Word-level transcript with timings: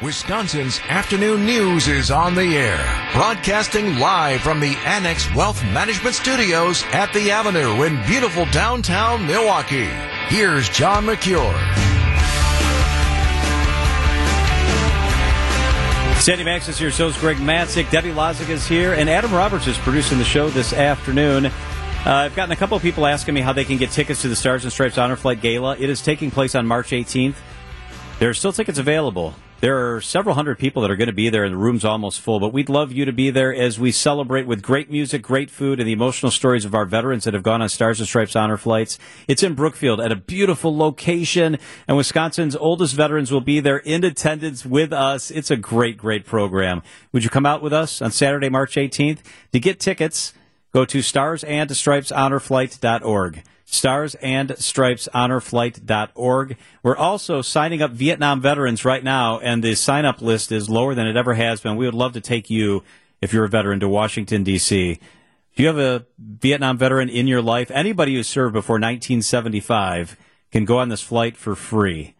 Wisconsin's 0.00 0.78
afternoon 0.88 1.44
news 1.44 1.88
is 1.88 2.12
on 2.12 2.36
the 2.36 2.56
air, 2.56 3.10
broadcasting 3.12 3.98
live 3.98 4.40
from 4.40 4.60
the 4.60 4.76
Annex 4.84 5.34
Wealth 5.34 5.60
Management 5.64 6.14
Studios 6.14 6.84
at 6.92 7.12
the 7.12 7.32
Avenue 7.32 7.82
in 7.82 8.00
beautiful 8.06 8.44
downtown 8.52 9.26
Milwaukee. 9.26 9.88
Here's 10.28 10.68
John 10.68 11.04
Mercure. 11.04 11.52
Sandy 16.20 16.44
Maxx 16.44 16.68
is 16.68 16.78
here, 16.78 16.92
so 16.92 17.08
is 17.08 17.16
Greg 17.18 17.38
Matzek. 17.38 17.90
Debbie 17.90 18.12
Lozic 18.12 18.50
is 18.50 18.68
here, 18.68 18.92
and 18.92 19.10
Adam 19.10 19.34
Roberts 19.34 19.66
is 19.66 19.76
producing 19.78 20.18
the 20.18 20.24
show 20.24 20.48
this 20.48 20.72
afternoon. 20.72 21.46
Uh, 21.46 21.50
I've 22.06 22.36
gotten 22.36 22.52
a 22.52 22.56
couple 22.56 22.76
of 22.76 22.84
people 22.84 23.04
asking 23.04 23.34
me 23.34 23.40
how 23.40 23.52
they 23.52 23.64
can 23.64 23.78
get 23.78 23.90
tickets 23.90 24.22
to 24.22 24.28
the 24.28 24.36
Stars 24.36 24.62
and 24.62 24.72
Stripes 24.72 24.96
Honor 24.96 25.16
Flight 25.16 25.40
Gala. 25.40 25.76
It 25.76 25.90
is 25.90 26.00
taking 26.02 26.30
place 26.30 26.54
on 26.54 26.68
March 26.68 26.90
18th. 26.90 27.34
There 28.20 28.30
are 28.30 28.34
still 28.34 28.52
tickets 28.52 28.78
available. 28.78 29.34
There 29.60 29.96
are 29.96 30.00
several 30.00 30.36
hundred 30.36 30.60
people 30.60 30.82
that 30.82 30.90
are 30.92 30.96
going 30.96 31.08
to 31.08 31.12
be 31.12 31.30
there, 31.30 31.42
and 31.42 31.52
the 31.52 31.58
room's 31.58 31.84
almost 31.84 32.20
full. 32.20 32.38
But 32.38 32.52
we'd 32.52 32.68
love 32.68 32.92
you 32.92 33.04
to 33.04 33.12
be 33.12 33.30
there 33.30 33.52
as 33.52 33.76
we 33.76 33.90
celebrate 33.90 34.46
with 34.46 34.62
great 34.62 34.88
music, 34.88 35.20
great 35.20 35.50
food, 35.50 35.80
and 35.80 35.88
the 35.88 35.92
emotional 35.92 36.30
stories 36.30 36.64
of 36.64 36.76
our 36.76 36.84
veterans 36.84 37.24
that 37.24 37.34
have 37.34 37.42
gone 37.42 37.60
on 37.60 37.68
Stars 37.68 37.98
and 37.98 38.08
Stripes 38.08 38.36
honor 38.36 38.56
flights. 38.56 39.00
It's 39.26 39.42
in 39.42 39.54
Brookfield 39.54 40.00
at 40.00 40.12
a 40.12 40.16
beautiful 40.16 40.76
location, 40.76 41.58
and 41.88 41.96
Wisconsin's 41.96 42.54
oldest 42.54 42.94
veterans 42.94 43.32
will 43.32 43.40
be 43.40 43.58
there 43.58 43.78
in 43.78 44.04
attendance 44.04 44.64
with 44.64 44.92
us. 44.92 45.32
It's 45.32 45.50
a 45.50 45.56
great, 45.56 45.98
great 45.98 46.24
program. 46.24 46.80
Would 47.10 47.24
you 47.24 47.30
come 47.30 47.46
out 47.46 47.60
with 47.60 47.72
us 47.72 48.00
on 48.00 48.12
Saturday, 48.12 48.48
March 48.48 48.76
18th? 48.76 49.18
To 49.50 49.58
get 49.58 49.80
tickets, 49.80 50.34
go 50.72 50.84
to 50.84 50.98
starsandstripeshonorflight.org 50.98 53.44
starsandstripeshonorflight.org. 53.70 56.56
We're 56.82 56.96
also 56.96 57.42
signing 57.42 57.82
up 57.82 57.90
Vietnam 57.90 58.40
veterans 58.40 58.82
right 58.84 59.04
now, 59.04 59.38
and 59.40 59.62
the 59.62 59.74
sign 59.74 60.06
up 60.06 60.22
list 60.22 60.50
is 60.50 60.70
lower 60.70 60.94
than 60.94 61.06
it 61.06 61.16
ever 61.16 61.34
has 61.34 61.60
been. 61.60 61.76
We 61.76 61.84
would 61.84 61.94
love 61.94 62.14
to 62.14 62.22
take 62.22 62.48
you, 62.48 62.82
if 63.20 63.34
you're 63.34 63.44
a 63.44 63.48
veteran, 63.48 63.80
to 63.80 63.88
Washington, 63.88 64.42
D.C. 64.42 64.98
If 65.52 65.58
you 65.58 65.66
have 65.66 65.78
a 65.78 66.06
Vietnam 66.18 66.78
veteran 66.78 67.10
in 67.10 67.26
your 67.26 67.42
life, 67.42 67.70
anybody 67.70 68.14
who 68.14 68.22
served 68.22 68.54
before 68.54 68.76
1975 68.76 70.16
can 70.50 70.64
go 70.64 70.78
on 70.78 70.88
this 70.88 71.02
flight 71.02 71.36
for 71.36 71.54
free. 71.54 72.14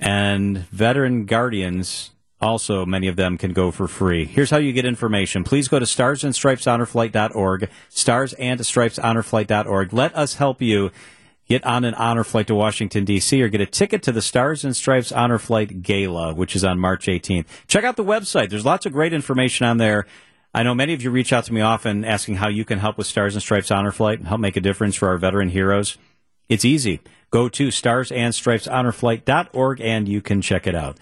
And 0.00 0.60
veteran 0.68 1.26
guardians 1.26 2.12
also, 2.40 2.84
many 2.84 3.06
of 3.08 3.16
them 3.16 3.38
can 3.38 3.54
go 3.54 3.70
for 3.70 3.88
free. 3.88 4.26
Here's 4.26 4.50
how 4.50 4.58
you 4.58 4.74
get 4.74 4.84
information. 4.84 5.42
Please 5.42 5.68
go 5.68 5.78
to 5.78 5.86
starsandstripeshonorflight.org, 5.86 7.70
starsandstripeshonorflight.org. 7.90 9.92
Let 9.92 10.14
us 10.14 10.34
help 10.34 10.60
you 10.60 10.90
get 11.48 11.64
on 11.64 11.84
an 11.84 11.94
honor 11.94 12.24
flight 12.24 12.48
to 12.48 12.54
Washington, 12.54 13.06
D.C., 13.06 13.42
or 13.42 13.48
get 13.48 13.62
a 13.62 13.66
ticket 13.66 14.02
to 14.02 14.12
the 14.12 14.20
Stars 14.20 14.64
and 14.64 14.76
Stripes 14.76 15.12
Honor 15.12 15.38
Flight 15.38 15.82
Gala, 15.82 16.34
which 16.34 16.54
is 16.54 16.62
on 16.64 16.78
March 16.78 17.06
18th. 17.06 17.46
Check 17.68 17.84
out 17.84 17.96
the 17.96 18.04
website. 18.04 18.50
There's 18.50 18.66
lots 18.66 18.84
of 18.84 18.92
great 18.92 19.14
information 19.14 19.66
on 19.66 19.78
there. 19.78 20.04
I 20.52 20.62
know 20.62 20.74
many 20.74 20.92
of 20.92 21.02
you 21.02 21.10
reach 21.10 21.32
out 21.32 21.44
to 21.44 21.54
me 21.54 21.62
often 21.62 22.04
asking 22.04 22.34
how 22.36 22.48
you 22.48 22.64
can 22.64 22.80
help 22.80 22.98
with 22.98 23.06
Stars 23.06 23.34
and 23.34 23.42
Stripes 23.42 23.70
Honor 23.70 23.92
Flight 23.92 24.18
and 24.18 24.28
help 24.28 24.40
make 24.40 24.56
a 24.56 24.60
difference 24.60 24.96
for 24.96 25.08
our 25.08 25.18
veteran 25.18 25.50
heroes. 25.50 25.98
It's 26.48 26.64
easy. 26.64 27.00
Go 27.30 27.48
to 27.50 27.68
starsandstripeshonorflight.org 27.68 29.80
and 29.80 30.08
you 30.08 30.20
can 30.20 30.40
check 30.40 30.66
it 30.66 30.74
out. 30.74 30.98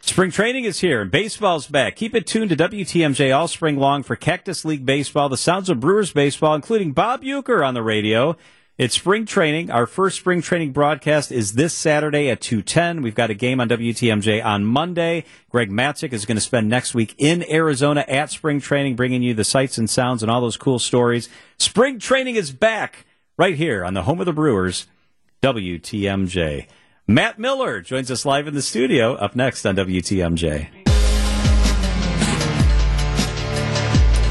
Spring 0.00 0.30
training 0.30 0.64
is 0.64 0.80
here 0.80 1.02
and 1.02 1.10
baseball's 1.10 1.66
back. 1.66 1.96
Keep 1.96 2.14
it 2.14 2.26
tuned 2.26 2.50
to 2.50 2.56
WTMJ 2.56 3.36
all 3.36 3.48
spring 3.48 3.76
long 3.76 4.02
for 4.02 4.16
Cactus 4.16 4.64
League 4.64 4.86
baseball, 4.86 5.28
the 5.28 5.36
sounds 5.36 5.68
of 5.68 5.80
Brewers 5.80 6.12
baseball, 6.12 6.54
including 6.54 6.92
Bob 6.92 7.22
Uecker 7.22 7.66
on 7.66 7.74
the 7.74 7.82
radio. 7.82 8.36
It's 8.78 8.94
spring 8.94 9.26
training. 9.26 9.72
Our 9.72 9.86
first 9.86 10.16
spring 10.16 10.40
training 10.40 10.70
broadcast 10.70 11.32
is 11.32 11.54
this 11.54 11.74
Saturday 11.74 12.30
at 12.30 12.40
2:10. 12.40 13.02
We've 13.02 13.14
got 13.14 13.28
a 13.28 13.34
game 13.34 13.60
on 13.60 13.68
WTMJ 13.68 14.40
on 14.40 14.64
Monday. 14.64 15.24
Greg 15.50 15.68
Matzek 15.68 16.12
is 16.12 16.24
going 16.24 16.36
to 16.36 16.40
spend 16.40 16.68
next 16.68 16.94
week 16.94 17.14
in 17.18 17.44
Arizona 17.50 18.04
at 18.06 18.30
spring 18.30 18.60
training, 18.60 18.94
bringing 18.94 19.22
you 19.22 19.34
the 19.34 19.42
sights 19.42 19.78
and 19.78 19.90
sounds 19.90 20.22
and 20.22 20.30
all 20.30 20.40
those 20.40 20.56
cool 20.56 20.78
stories. 20.78 21.28
Spring 21.58 21.98
training 21.98 22.36
is 22.36 22.52
back 22.52 23.04
right 23.36 23.56
here 23.56 23.84
on 23.84 23.94
the 23.94 24.04
home 24.04 24.20
of 24.20 24.26
the 24.26 24.32
Brewers, 24.32 24.86
WTMJ. 25.42 26.66
Matt 27.10 27.38
Mueller 27.38 27.80
joins 27.80 28.10
us 28.10 28.26
live 28.26 28.46
in 28.46 28.52
the 28.52 28.60
studio 28.60 29.14
up 29.14 29.34
next 29.34 29.64
on 29.64 29.74
WTMJ. 29.76 30.77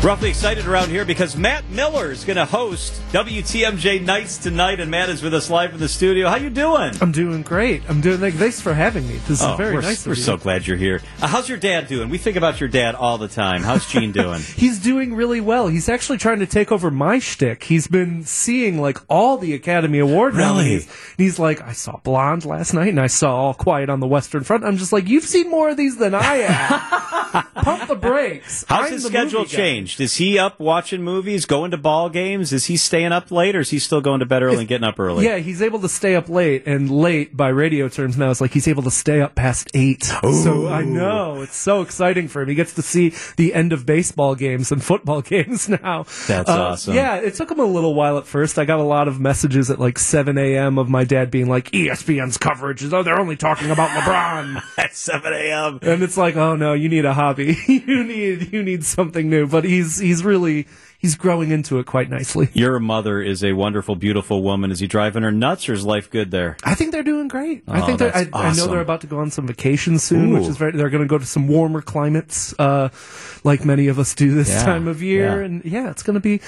Roughly 0.08 0.30
excited 0.30 0.66
around 0.68 0.88
here 0.88 1.04
because 1.04 1.36
Matt 1.36 1.70
Mueller 1.70 2.12
is 2.12 2.24
going 2.24 2.38
to 2.38 2.46
host 2.46 2.94
WTMJ 3.12 4.06
Nights 4.06 4.38
tonight, 4.38 4.80
and 4.80 4.90
Matt 4.90 5.10
is 5.10 5.22
with 5.22 5.34
us 5.34 5.50
live 5.50 5.74
in 5.74 5.82
the 5.82 5.90
studio. 5.90 6.30
How 6.30 6.38
you 6.38 6.50
doing? 6.50 6.94
I'm 7.02 7.12
doing 7.12 7.42
great. 7.42 7.84
I'm 7.90 8.00
doing. 8.00 8.22
Like, 8.22 8.36
thanks 8.36 8.62
for 8.62 8.74
having 8.74 9.06
me. 9.06 9.16
This 9.28 9.42
is 9.42 9.42
Oh, 9.42 9.58
very 9.58 9.74
we're, 9.76 9.82
nice. 9.82 10.08
We're 10.08 10.14
you. 10.14 10.22
so 10.22 10.38
glad 10.38 10.66
you're 10.66 10.78
here. 10.78 11.02
Uh, 11.22 11.28
how's 11.28 11.50
your 11.50 11.58
dad 11.58 11.90
doing? 11.90 12.08
We 12.08 12.18
think 12.20 12.38
about 12.38 12.62
your 12.62 12.70
dad 12.70 12.96
all 12.96 13.18
the 13.18 13.28
time. 13.28 13.64
How's 13.64 13.86
Gene 13.92 14.12
doing? 14.14 14.40
He's 14.40 14.80
doing 14.80 15.14
really 15.14 15.42
well. 15.42 15.68
He's 15.68 15.90
actually 15.90 16.20
trying 16.20 16.40
to 16.40 16.48
take 16.48 16.72
over 16.72 16.90
my 16.90 17.20
shtick. 17.20 17.66
He's 17.66 17.88
been 17.90 18.24
seeing 18.24 18.80
like 18.80 19.00
all 19.10 19.38
the 19.38 19.54
Academy 19.56 20.00
Award 20.00 20.36
Really? 20.36 20.48
nominees. 20.48 20.86
And 20.86 21.18
he's 21.18 21.38
like, 21.38 21.60
I 21.62 21.74
saw 21.74 21.98
Blonde 21.98 22.46
last 22.46 22.74
night, 22.74 22.88
and 22.90 23.02
I 23.02 23.08
saw 23.08 23.36
All 23.36 23.54
Quiet 23.54 23.90
on 23.90 24.00
the 24.00 24.08
Western 24.08 24.46
Front. 24.46 24.64
I'm 24.64 24.78
just 24.78 24.94
like, 24.94 25.10
you've 25.10 25.26
seen 25.26 25.50
more 25.50 25.68
of 25.70 25.76
these 25.76 25.98
than 25.98 26.16
I 26.16 26.36
have. 26.38 27.54
Pump 27.56 27.90
the 27.90 27.96
brakes. 27.96 28.64
How's 28.70 28.86
I'm 28.88 28.94
his 28.94 29.04
schedule 29.06 29.44
changed? 29.44 29.97
Is 30.00 30.16
he 30.18 30.38
up 30.40 30.60
watching 30.60 31.02
movies, 31.04 31.46
going 31.46 31.72
to 31.72 31.78
ball 31.78 32.10
games? 32.10 32.54
Is 32.54 32.66
he 32.66 32.78
staying 32.78 33.12
up 33.12 33.32
late, 33.32 33.56
or 33.56 33.60
is 33.62 33.70
he 33.70 33.80
still 33.80 34.02
going 34.02 34.20
to 34.20 34.26
bed 34.26 34.44
early 34.44 34.60
and 34.60 34.68
getting 34.68 34.88
up 34.88 35.00
early? 35.00 35.26
Yeah, 35.26 35.38
he's 35.38 35.62
able 35.62 35.80
to 35.80 35.90
stay 35.90 36.16
up 36.16 36.30
late, 36.30 36.66
and 36.68 36.90
late 36.90 37.36
by 37.36 37.50
radio 37.50 37.88
terms 37.90 38.18
now, 38.18 38.30
it's 38.32 38.42
like 38.42 38.52
he's 38.52 38.68
able 38.68 38.84
to 38.84 38.92
stay 38.92 39.22
up 39.22 39.36
past 39.36 39.70
eight. 39.74 40.04
So 40.06 40.68
I 40.68 40.84
know 40.84 41.42
it's 41.42 41.56
so 41.56 41.82
exciting 41.82 42.28
for 42.28 42.42
him. 42.42 42.50
He 42.50 42.56
gets 42.56 42.74
to 42.76 42.82
see 42.82 43.14
the 43.38 43.54
end 43.54 43.74
of 43.74 43.86
baseball 43.86 44.36
games 44.36 44.72
and 44.72 44.84
football 44.92 45.22
games 45.22 45.68
now. 45.70 46.06
That's 46.28 46.50
Uh, 46.50 46.62
awesome. 46.72 46.96
Yeah, 46.96 47.16
it 47.16 47.34
took 47.36 47.50
him 47.52 47.60
a 47.60 47.66
little 47.66 47.94
while 47.96 48.18
at 48.18 48.26
first. 48.28 48.58
I 48.60 48.66
got 48.66 48.80
a 48.80 48.84
lot 48.84 49.08
of 49.08 49.20
messages 49.20 49.70
at 49.70 49.80
like 49.80 49.98
7 50.00 50.38
a.m. 50.38 50.78
of 50.78 50.90
my 50.90 51.04
dad 51.04 51.32
being 51.32 51.48
like, 51.50 51.74
"E 51.74 51.88
"ESPN's 51.88 52.38
coverage 52.38 52.84
is 52.84 52.94
oh, 52.94 53.04
they're 53.04 53.20
only 53.20 53.36
talking 53.38 53.72
about 53.72 53.90
LeBron." 53.90 54.62
At 54.78 54.96
7 54.96 55.34
a.m. 55.34 55.80
and 55.82 56.04
it's 56.04 56.18
like, 56.18 56.36
"Oh 56.36 56.56
no, 56.56 56.74
you 56.74 56.88
need 56.90 57.06
a 57.06 57.14
hobby. 57.14 57.58
you 57.68 58.04
need 58.04 58.54
you 58.54 58.64
need 58.64 58.84
something 58.84 59.30
new." 59.30 59.48
But 59.48 59.64
he's 59.64 59.87
he's 59.96 60.24
really 60.24 60.68
he's 60.98 61.16
growing 61.16 61.52
into 61.52 61.80
it 61.80 61.86
quite 61.86 62.10
nicely. 62.10 62.50
Your 62.54 62.80
mother 62.80 63.22
is 63.22 63.44
a 63.44 63.54
wonderful, 63.54 63.96
beautiful 63.96 64.42
woman. 64.44 64.72
Is 64.72 64.80
he 64.80 64.88
driving 64.88 65.24
her 65.24 65.32
nuts, 65.32 65.68
or 65.70 65.74
is 65.74 65.86
life 65.86 66.10
good 66.10 66.32
there? 66.32 66.58
I 66.64 66.76
think 66.76 66.92
they're 66.92 67.04
doing 67.04 67.28
great. 67.28 67.64
I 67.68 67.82
Oh, 67.82 67.86
think 67.86 68.00
they're, 68.00 68.16
I, 68.16 68.24
that's 68.26 68.36
I 68.36 68.54
know 68.54 68.68
they're 68.72 68.82
about 68.82 69.02
to 69.02 69.08
go 69.08 69.20
on 69.20 69.32
some 69.32 69.48
vacation 69.48 70.00
soon, 70.00 70.32
which 70.34 70.48
is 70.48 70.58
very. 70.58 70.72
They're 70.74 70.90
going 70.90 71.04
to 71.04 71.08
go 71.10 71.18
to 71.18 71.26
some 71.26 71.48
warmer 71.48 71.82
climates, 71.82 72.54
uh, 72.60 72.90
like 73.44 73.64
many 73.66 73.88
of 73.88 74.00
us 74.00 74.14
do 74.16 74.34
this 74.34 74.50
Yeah, 74.50 74.66
time 74.66 74.88
of 74.88 75.02
year. 75.02 75.40
yeah. 75.40 75.46
And 75.46 75.66
yeah, 75.66 75.90
it's 75.92 76.04
going 76.04 76.16
to 76.16 76.20
be. 76.20 76.42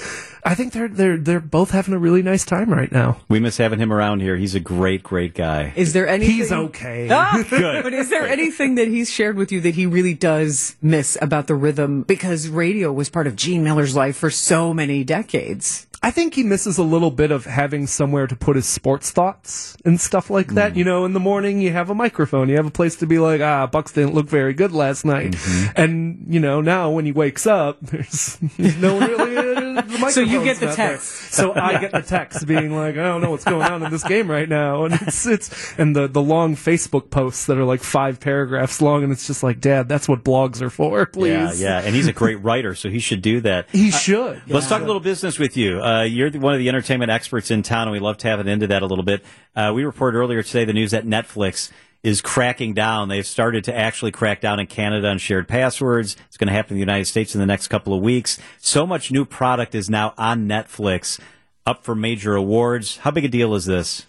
I 0.44 0.54
think 0.54 0.72
they're 0.72 0.88
they're 0.88 1.16
they're 1.18 1.40
both 1.40 1.70
having 1.70 1.94
a 1.94 1.98
really 1.98 2.22
nice 2.22 2.44
time 2.44 2.70
right 2.70 2.90
now. 2.90 3.20
We 3.28 3.40
miss 3.40 3.56
having 3.58 3.78
him 3.78 3.92
around 3.92 4.20
here. 4.20 4.36
He's 4.36 4.54
a 4.54 4.60
great, 4.60 5.02
great 5.02 5.34
guy. 5.34 5.72
Is 5.76 5.92
there 5.92 6.08
anything? 6.08 6.34
He's 6.36 6.52
okay. 6.52 7.08
Ah, 7.10 7.44
Good. 7.50 7.82
But 7.90 7.92
is 7.94 8.10
there 8.10 8.26
anything 8.26 8.74
that 8.76 8.88
he's 8.88 9.10
shared 9.10 9.36
with 9.36 9.50
you 9.52 9.60
that 9.62 9.74
he 9.74 9.86
really 9.86 10.14
does 10.14 10.76
miss 10.82 11.16
about 11.20 11.46
the 11.46 11.54
rhythm? 11.54 12.02
Because 12.02 12.48
radio 12.48 12.92
was 12.92 13.08
part 13.10 13.26
of 13.26 13.36
Gene 13.36 13.62
Mueller's 13.64 13.94
life 13.96 14.16
for 14.16 14.30
so 14.40 14.72
many 14.72 15.04
decades. 15.04 15.86
I 16.02 16.10
think 16.10 16.34
he 16.34 16.42
misses 16.44 16.78
a 16.78 16.82
little 16.82 17.10
bit 17.10 17.30
of 17.30 17.44
having 17.44 17.86
somewhere 17.86 18.26
to 18.26 18.34
put 18.34 18.56
his 18.56 18.64
sports 18.66 19.10
thoughts 19.10 19.76
and 19.84 20.00
stuff 20.00 20.30
like 20.30 20.54
that. 20.54 20.74
You 20.74 20.82
know, 20.84 21.04
in 21.04 21.12
the 21.12 21.20
morning 21.20 21.60
you 21.60 21.72
have 21.72 21.90
a 21.90 21.94
microphone, 21.94 22.48
you 22.48 22.56
have 22.56 22.66
a 22.66 22.70
place 22.70 22.96
to 22.96 23.06
be 23.06 23.18
like, 23.18 23.42
ah, 23.42 23.66
Bucks 23.66 23.92
didn't 23.92 24.14
look 24.14 24.26
very 24.26 24.54
good 24.54 24.72
last 24.72 25.04
night, 25.04 25.36
and 25.76 26.24
you 26.28 26.40
know 26.40 26.62
now 26.62 26.90
when 26.90 27.04
he 27.04 27.12
wakes 27.12 27.46
up, 27.46 27.78
there's 27.82 28.38
no 28.78 28.98
really. 28.98 29.36
Uh, 29.36 29.82
the 29.82 30.10
So 30.10 30.20
you 30.22 30.42
get 30.42 30.56
the 30.58 30.66
not 30.66 30.76
there. 30.76 30.90
text. 30.92 31.32
So 31.32 31.52
I 31.54 31.78
get 31.78 31.92
the 31.92 32.02
text 32.02 32.46
being 32.46 32.74
like, 32.74 32.96
I 32.96 33.02
don't 33.02 33.20
know 33.20 33.30
what's 33.30 33.44
going 33.44 33.62
on 33.70 33.82
in 33.82 33.90
this 33.90 34.02
game 34.02 34.30
right 34.30 34.48
now, 34.48 34.84
and 34.84 34.94
it's 34.94 35.26
it's 35.26 35.74
and 35.78 35.94
the 35.94 36.08
the 36.08 36.22
long 36.22 36.56
Facebook 36.56 37.10
posts 37.10 37.46
that 37.46 37.58
are 37.58 37.64
like 37.64 37.82
five 37.82 38.20
paragraphs 38.20 38.80
long, 38.80 39.04
and 39.04 39.12
it's 39.12 39.26
just 39.26 39.42
like, 39.42 39.60
Dad, 39.60 39.88
that's 39.88 40.08
what 40.08 40.24
blogs 40.24 40.62
are 40.62 40.70
for, 40.70 41.04
please. 41.06 41.60
Yeah, 41.60 41.80
yeah, 41.80 41.86
and 41.86 41.94
he's 41.94 42.08
a 42.08 42.12
great 42.12 42.42
writer, 42.42 42.74
so 42.74 42.88
he 42.88 42.98
should 42.98 43.22
do 43.22 43.40
that. 43.42 43.68
He 43.70 43.90
should. 43.90 44.42
Let's 44.48 44.68
talk 44.68 44.80
a 44.82 44.86
little 44.86 45.00
business 45.00 45.38
with 45.38 45.56
you. 45.56 45.78
Uh, 45.80 45.89
you're 46.08 46.30
one 46.32 46.54
of 46.54 46.58
the 46.58 46.68
entertainment 46.68 47.10
experts 47.10 47.50
in 47.50 47.62
town, 47.62 47.82
and 47.82 47.92
we 47.92 47.98
love 47.98 48.18
to 48.18 48.28
have 48.28 48.40
it 48.40 48.46
into 48.46 48.66
that 48.68 48.82
a 48.82 48.86
little 48.86 49.04
bit. 49.04 49.24
Uh, 49.54 49.72
we 49.74 49.84
reported 49.84 50.18
earlier 50.18 50.42
today 50.42 50.64
the 50.64 50.72
news 50.72 50.90
that 50.90 51.04
Netflix 51.06 51.70
is 52.02 52.20
cracking 52.20 52.72
down. 52.72 53.08
They've 53.08 53.26
started 53.26 53.64
to 53.64 53.76
actually 53.76 54.10
crack 54.10 54.40
down 54.40 54.58
in 54.58 54.66
Canada 54.66 55.08
on 55.08 55.18
shared 55.18 55.48
passwords. 55.48 56.16
It's 56.28 56.36
going 56.36 56.48
to 56.48 56.54
happen 56.54 56.72
in 56.72 56.76
the 56.76 56.80
United 56.80 57.04
States 57.06 57.34
in 57.34 57.40
the 57.40 57.46
next 57.46 57.68
couple 57.68 57.92
of 57.92 58.00
weeks. 58.02 58.38
So 58.58 58.86
much 58.86 59.10
new 59.10 59.24
product 59.24 59.74
is 59.74 59.90
now 59.90 60.14
on 60.16 60.48
Netflix, 60.48 61.20
up 61.66 61.84
for 61.84 61.94
major 61.94 62.34
awards. 62.36 62.98
How 62.98 63.10
big 63.10 63.26
a 63.26 63.28
deal 63.28 63.54
is 63.54 63.66
this? 63.66 64.06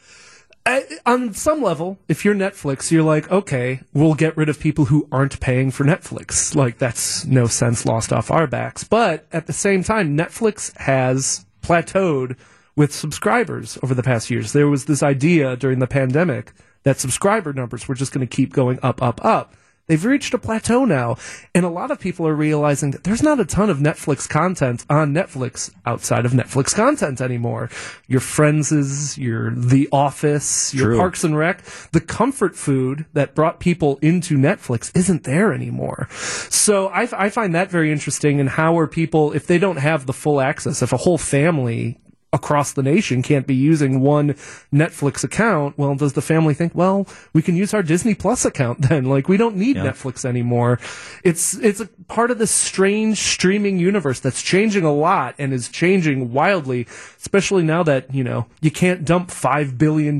I, 0.65 0.85
on 1.05 1.33
some 1.33 1.61
level, 1.61 1.97
if 2.07 2.23
you're 2.23 2.35
Netflix, 2.35 2.91
you're 2.91 3.03
like, 3.03 3.31
okay, 3.31 3.81
we'll 3.93 4.13
get 4.13 4.37
rid 4.37 4.47
of 4.47 4.59
people 4.59 4.85
who 4.85 5.07
aren't 5.11 5.39
paying 5.39 5.71
for 5.71 5.83
Netflix. 5.83 6.55
Like, 6.55 6.77
that's 6.77 7.25
no 7.25 7.47
sense 7.47 7.85
lost 7.85 8.13
off 8.13 8.29
our 8.29 8.45
backs. 8.45 8.83
But 8.83 9.25
at 9.33 9.47
the 9.47 9.53
same 9.53 9.83
time, 9.83 10.15
Netflix 10.15 10.77
has 10.77 11.45
plateaued 11.61 12.37
with 12.75 12.93
subscribers 12.93 13.77
over 13.83 13.93
the 13.93 14.03
past 14.03 14.29
years. 14.29 14.53
There 14.53 14.67
was 14.67 14.85
this 14.85 15.03
idea 15.03 15.55
during 15.55 15.79
the 15.79 15.87
pandemic 15.87 16.53
that 16.83 16.99
subscriber 16.99 17.53
numbers 17.53 17.87
were 17.87 17.95
just 17.95 18.11
going 18.11 18.27
to 18.27 18.35
keep 18.35 18.53
going 18.53 18.79
up, 18.81 19.01
up, 19.01 19.23
up. 19.23 19.53
They've 19.91 20.05
reached 20.05 20.33
a 20.33 20.37
plateau 20.37 20.85
now. 20.85 21.17
And 21.53 21.65
a 21.65 21.69
lot 21.69 21.91
of 21.91 21.99
people 21.99 22.25
are 22.25 22.33
realizing 22.33 22.91
that 22.91 23.03
there's 23.03 23.21
not 23.21 23.41
a 23.41 23.45
ton 23.45 23.69
of 23.69 23.79
Netflix 23.79 24.27
content 24.27 24.85
on 24.89 25.13
Netflix 25.13 25.69
outside 25.85 26.25
of 26.25 26.31
Netflix 26.31 26.73
content 26.73 27.19
anymore. 27.19 27.69
Your 28.07 28.21
Friends' 28.21 29.17
your 29.17 29.51
The 29.53 29.89
Office, 29.91 30.73
your 30.73 30.91
True. 30.91 30.97
Parks 30.97 31.25
and 31.25 31.37
Rec, 31.37 31.61
the 31.91 31.99
comfort 31.99 32.55
food 32.55 33.05
that 33.11 33.35
brought 33.35 33.59
people 33.59 33.99
into 34.01 34.37
Netflix 34.37 34.95
isn't 34.95 35.25
there 35.25 35.51
anymore. 35.51 36.07
So 36.11 36.87
I, 36.87 37.09
I 37.11 37.29
find 37.29 37.53
that 37.53 37.69
very 37.69 37.91
interesting. 37.91 38.39
And 38.39 38.47
how 38.47 38.79
are 38.79 38.87
people, 38.87 39.33
if 39.33 39.45
they 39.45 39.57
don't 39.57 39.77
have 39.77 40.05
the 40.05 40.13
full 40.13 40.39
access, 40.39 40.81
if 40.81 40.93
a 40.93 40.97
whole 40.97 41.17
family 41.17 41.99
across 42.33 42.71
the 42.71 42.83
nation 42.83 43.21
can't 43.21 43.45
be 43.45 43.55
using 43.55 43.99
one 43.99 44.33
Netflix 44.73 45.23
account, 45.23 45.77
well, 45.77 45.95
does 45.95 46.13
the 46.13 46.21
family 46.21 46.53
think, 46.53 46.73
well, 46.73 47.07
we 47.33 47.41
can 47.41 47.55
use 47.57 47.73
our 47.73 47.83
Disney 47.83 48.15
Plus 48.15 48.45
account 48.45 48.81
then? 48.89 49.05
Like, 49.05 49.27
we 49.27 49.37
don't 49.37 49.57
need 49.57 49.75
Netflix 49.75 50.23
anymore. 50.23 50.79
It's, 51.23 51.55
it's 51.55 51.81
a 51.81 51.87
part 52.07 52.31
of 52.31 52.37
this 52.37 52.51
strange 52.51 53.17
streaming 53.19 53.79
universe 53.79 54.19
that's 54.19 54.41
changing 54.41 54.85
a 54.85 54.93
lot 54.93 55.35
and 55.37 55.53
is 55.53 55.67
changing 55.69 56.31
wildly, 56.31 56.87
especially 57.17 57.63
now 57.63 57.83
that, 57.83 58.13
you 58.13 58.23
know, 58.23 58.45
you 58.61 58.71
can't 58.71 59.03
dump 59.03 59.29
$5 59.29 59.77
billion 59.77 60.15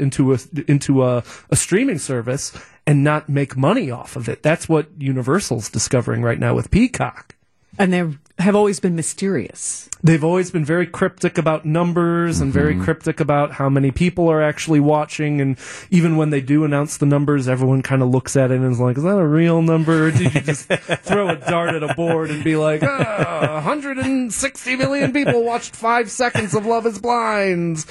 into 0.00 0.34
a, 0.34 0.38
into 0.68 1.04
a, 1.04 1.24
a 1.50 1.56
streaming 1.56 1.98
service 1.98 2.52
and 2.86 3.04
not 3.04 3.28
make 3.28 3.56
money 3.56 3.90
off 3.90 4.16
of 4.16 4.28
it. 4.28 4.42
That's 4.42 4.68
what 4.68 4.88
Universal's 4.98 5.68
discovering 5.68 6.22
right 6.22 6.38
now 6.38 6.54
with 6.54 6.70
Peacock. 6.70 7.34
And 7.78 7.92
they 7.92 8.18
have 8.40 8.56
always 8.56 8.80
been 8.80 8.96
mysterious. 8.96 9.88
They've 10.02 10.24
always 10.24 10.50
been 10.50 10.64
very 10.64 10.86
cryptic 10.86 11.36
about 11.36 11.64
numbers 11.66 12.40
and 12.40 12.52
very 12.52 12.74
cryptic 12.78 13.20
about 13.20 13.52
how 13.52 13.68
many 13.68 13.90
people 13.90 14.30
are 14.30 14.40
actually 14.40 14.80
watching. 14.80 15.40
And 15.40 15.58
even 15.90 16.16
when 16.16 16.30
they 16.30 16.40
do 16.40 16.64
announce 16.64 16.96
the 16.96 17.06
numbers, 17.06 17.48
everyone 17.48 17.82
kind 17.82 18.02
of 18.02 18.08
looks 18.08 18.36
at 18.36 18.50
it 18.50 18.56
and 18.56 18.72
is 18.72 18.80
like, 18.80 18.96
is 18.96 19.02
that 19.02 19.18
a 19.18 19.26
real 19.26 19.60
number? 19.60 20.06
Or 20.06 20.10
did 20.10 20.34
you 20.34 20.40
just 20.40 20.66
throw 21.02 21.28
a 21.28 21.36
dart 21.36 21.74
at 21.74 21.82
a 21.82 21.94
board 21.94 22.30
and 22.30 22.42
be 22.42 22.56
like, 22.56 22.82
ah, 22.82 23.60
160 23.62 24.76
million 24.76 25.12
people 25.12 25.44
watched 25.44 25.76
five 25.76 26.10
seconds 26.10 26.54
of 26.54 26.64
Love 26.64 26.86
is 26.86 26.98
Blind? 26.98 27.84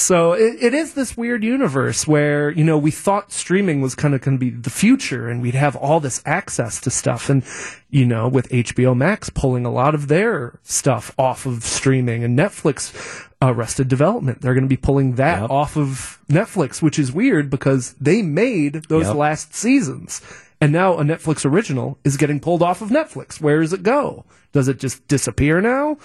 So 0.00 0.32
it, 0.32 0.56
it 0.62 0.72
is 0.72 0.94
this 0.94 1.14
weird 1.14 1.44
universe 1.44 2.06
where, 2.08 2.50
you 2.50 2.64
know, 2.64 2.78
we 2.78 2.90
thought 2.90 3.32
streaming 3.32 3.82
was 3.82 3.94
kind 3.94 4.14
of 4.14 4.22
going 4.22 4.38
to 4.38 4.40
be 4.40 4.48
the 4.48 4.70
future 4.70 5.28
and 5.28 5.42
we'd 5.42 5.54
have 5.54 5.76
all 5.76 6.00
this 6.00 6.22
access 6.24 6.80
to 6.80 6.90
stuff. 6.90 7.28
And, 7.28 7.44
you 7.90 8.06
know, 8.06 8.26
with 8.26 8.48
HBO 8.48 8.96
Max 8.96 9.28
pulling 9.28 9.66
a 9.66 9.70
lot 9.70 9.94
of 9.94 10.08
their 10.08 10.58
stuff 10.62 11.14
off 11.18 11.44
of 11.44 11.64
streaming 11.64 12.24
and 12.24 12.36
Netflix 12.38 13.26
uh, 13.42 13.52
Arrested 13.52 13.88
Development, 13.88 14.40
they're 14.40 14.54
going 14.54 14.64
to 14.64 14.68
be 14.68 14.76
pulling 14.78 15.16
that 15.16 15.42
Yep. 15.42 15.50
off 15.50 15.76
of 15.76 16.18
Netflix, 16.30 16.80
which 16.80 16.98
is 16.98 17.12
weird 17.12 17.50
because 17.50 17.92
they 18.00 18.22
made 18.22 18.84
those 18.88 19.06
Yep. 19.08 19.16
last 19.16 19.54
seasons. 19.54 20.22
And 20.62 20.72
now 20.72 20.94
a 20.98 21.02
Netflix 21.04 21.44
original 21.44 21.98
is 22.04 22.16
getting 22.16 22.40
pulled 22.40 22.62
off 22.62 22.80
of 22.80 22.88
Netflix. 22.88 23.38
Where 23.38 23.60
does 23.60 23.74
it 23.74 23.82
go? 23.82 24.24
Does 24.52 24.66
it 24.66 24.78
just 24.78 25.06
disappear 25.08 25.60
now? 25.60 25.98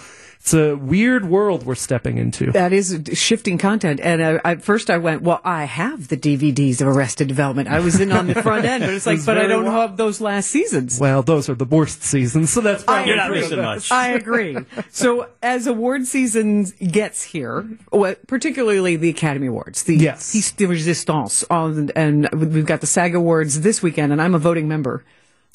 It's 0.46 0.54
a 0.54 0.76
weird 0.76 1.24
world 1.24 1.66
we're 1.66 1.74
stepping 1.74 2.18
into. 2.18 2.52
That 2.52 2.72
is 2.72 3.00
shifting 3.14 3.58
content. 3.58 3.98
And 4.00 4.22
uh, 4.22 4.38
at 4.44 4.62
first 4.62 4.90
I 4.90 4.96
went, 4.96 5.22
well, 5.22 5.40
I 5.42 5.64
have 5.64 6.06
the 6.06 6.16
DVDs 6.16 6.80
of 6.80 6.86
Arrested 6.86 7.26
Development. 7.26 7.66
I 7.68 7.80
was 7.80 7.98
in 8.00 8.12
on 8.12 8.28
the 8.28 8.40
front 8.44 8.64
end, 8.64 8.84
but 8.84 8.94
it's 8.94 9.06
like, 9.06 9.16
was 9.16 9.26
but 9.26 9.38
I 9.38 9.48
don't 9.48 9.64
well- 9.64 9.72
have 9.88 9.96
those 9.96 10.20
last 10.20 10.48
seasons. 10.48 11.00
Well, 11.00 11.24
those 11.24 11.48
are 11.48 11.56
the 11.56 11.64
worst 11.64 12.04
seasons, 12.04 12.50
so 12.50 12.60
that's 12.60 12.84
probably 12.84 13.08
You're 13.08 13.16
not 13.16 13.26
true. 13.26 13.40
missing 13.40 13.60
much. 13.60 13.90
I 13.90 14.10
agree. 14.10 14.56
So 14.92 15.28
as 15.42 15.66
award 15.66 16.06
season 16.06 16.66
gets 16.78 17.24
here, 17.24 17.68
well, 17.90 18.14
particularly 18.28 18.94
the 18.94 19.08
Academy 19.10 19.48
Awards, 19.48 19.82
the 19.82 19.96
Yes. 19.96 20.30
Piece 20.30 20.52
de 20.52 20.66
Resistance, 20.66 21.42
on, 21.50 21.90
and 21.96 22.28
we've 22.32 22.66
got 22.66 22.80
the 22.82 22.86
SAG 22.86 23.16
Awards 23.16 23.62
this 23.62 23.82
weekend, 23.82 24.12
and 24.12 24.22
I'm 24.22 24.36
a 24.36 24.38
voting 24.38 24.68
member. 24.68 25.02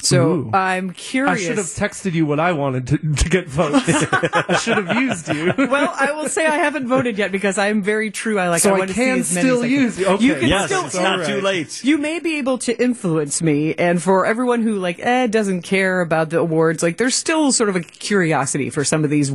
So 0.04 0.32
Ooh. 0.32 0.50
I'm 0.52 0.90
curious. 0.92 1.40
I 1.40 1.42
should 1.46 1.58
have 1.58 1.66
texted 1.66 2.12
you 2.12 2.26
what 2.26 2.40
I 2.40 2.52
wanted 2.52 2.88
to, 2.88 2.98
to 2.98 3.28
get 3.28 3.48
votes. 3.48 3.84
I 3.88 4.56
should 4.60 4.84
have 4.84 5.00
used 5.00 5.28
you. 5.28 5.52
well, 5.56 5.94
I 5.96 6.10
will 6.12 6.28
say 6.28 6.44
I 6.44 6.56
haven't 6.56 6.88
voted 6.88 7.18
yet 7.18 7.30
because 7.30 7.56
I 7.56 7.68
am 7.68 7.82
very 7.84 8.10
true. 8.10 8.36
I 8.38 8.48
like. 8.48 8.62
So 8.62 8.70
I 8.72 8.74
I 8.74 8.78
want 8.78 8.90
to 8.90 8.94
can 8.94 9.22
see 9.22 9.38
as 9.38 9.44
many 9.44 9.46
still 9.46 9.58
as 9.58 9.62
I 9.62 9.66
use 9.68 9.94
can. 9.94 10.04
you. 10.04 10.10
Okay. 10.10 10.24
You 10.24 10.34
can 10.34 10.48
Yes, 10.48 10.66
still. 10.66 10.86
it's 10.86 10.94
not 10.96 11.20
all 11.20 11.26
too 11.26 11.40
late. 11.40 11.84
You 11.84 11.98
may 11.98 12.18
be 12.18 12.38
able 12.38 12.58
to 12.58 12.82
influence 12.82 13.40
me, 13.42 13.74
and 13.74 14.02
for 14.02 14.26
everyone 14.26 14.62
who 14.62 14.76
like 14.80 14.98
eh, 14.98 15.28
doesn't 15.28 15.62
care 15.62 16.00
about 16.00 16.30
the 16.30 16.38
awards, 16.40 16.82
like 16.82 16.96
there's 16.96 17.14
still 17.14 17.52
sort 17.52 17.68
of 17.68 17.76
a 17.76 17.80
curiosity 17.80 18.70
for 18.70 18.84
some 18.84 19.04
of 19.04 19.10
these 19.10 19.32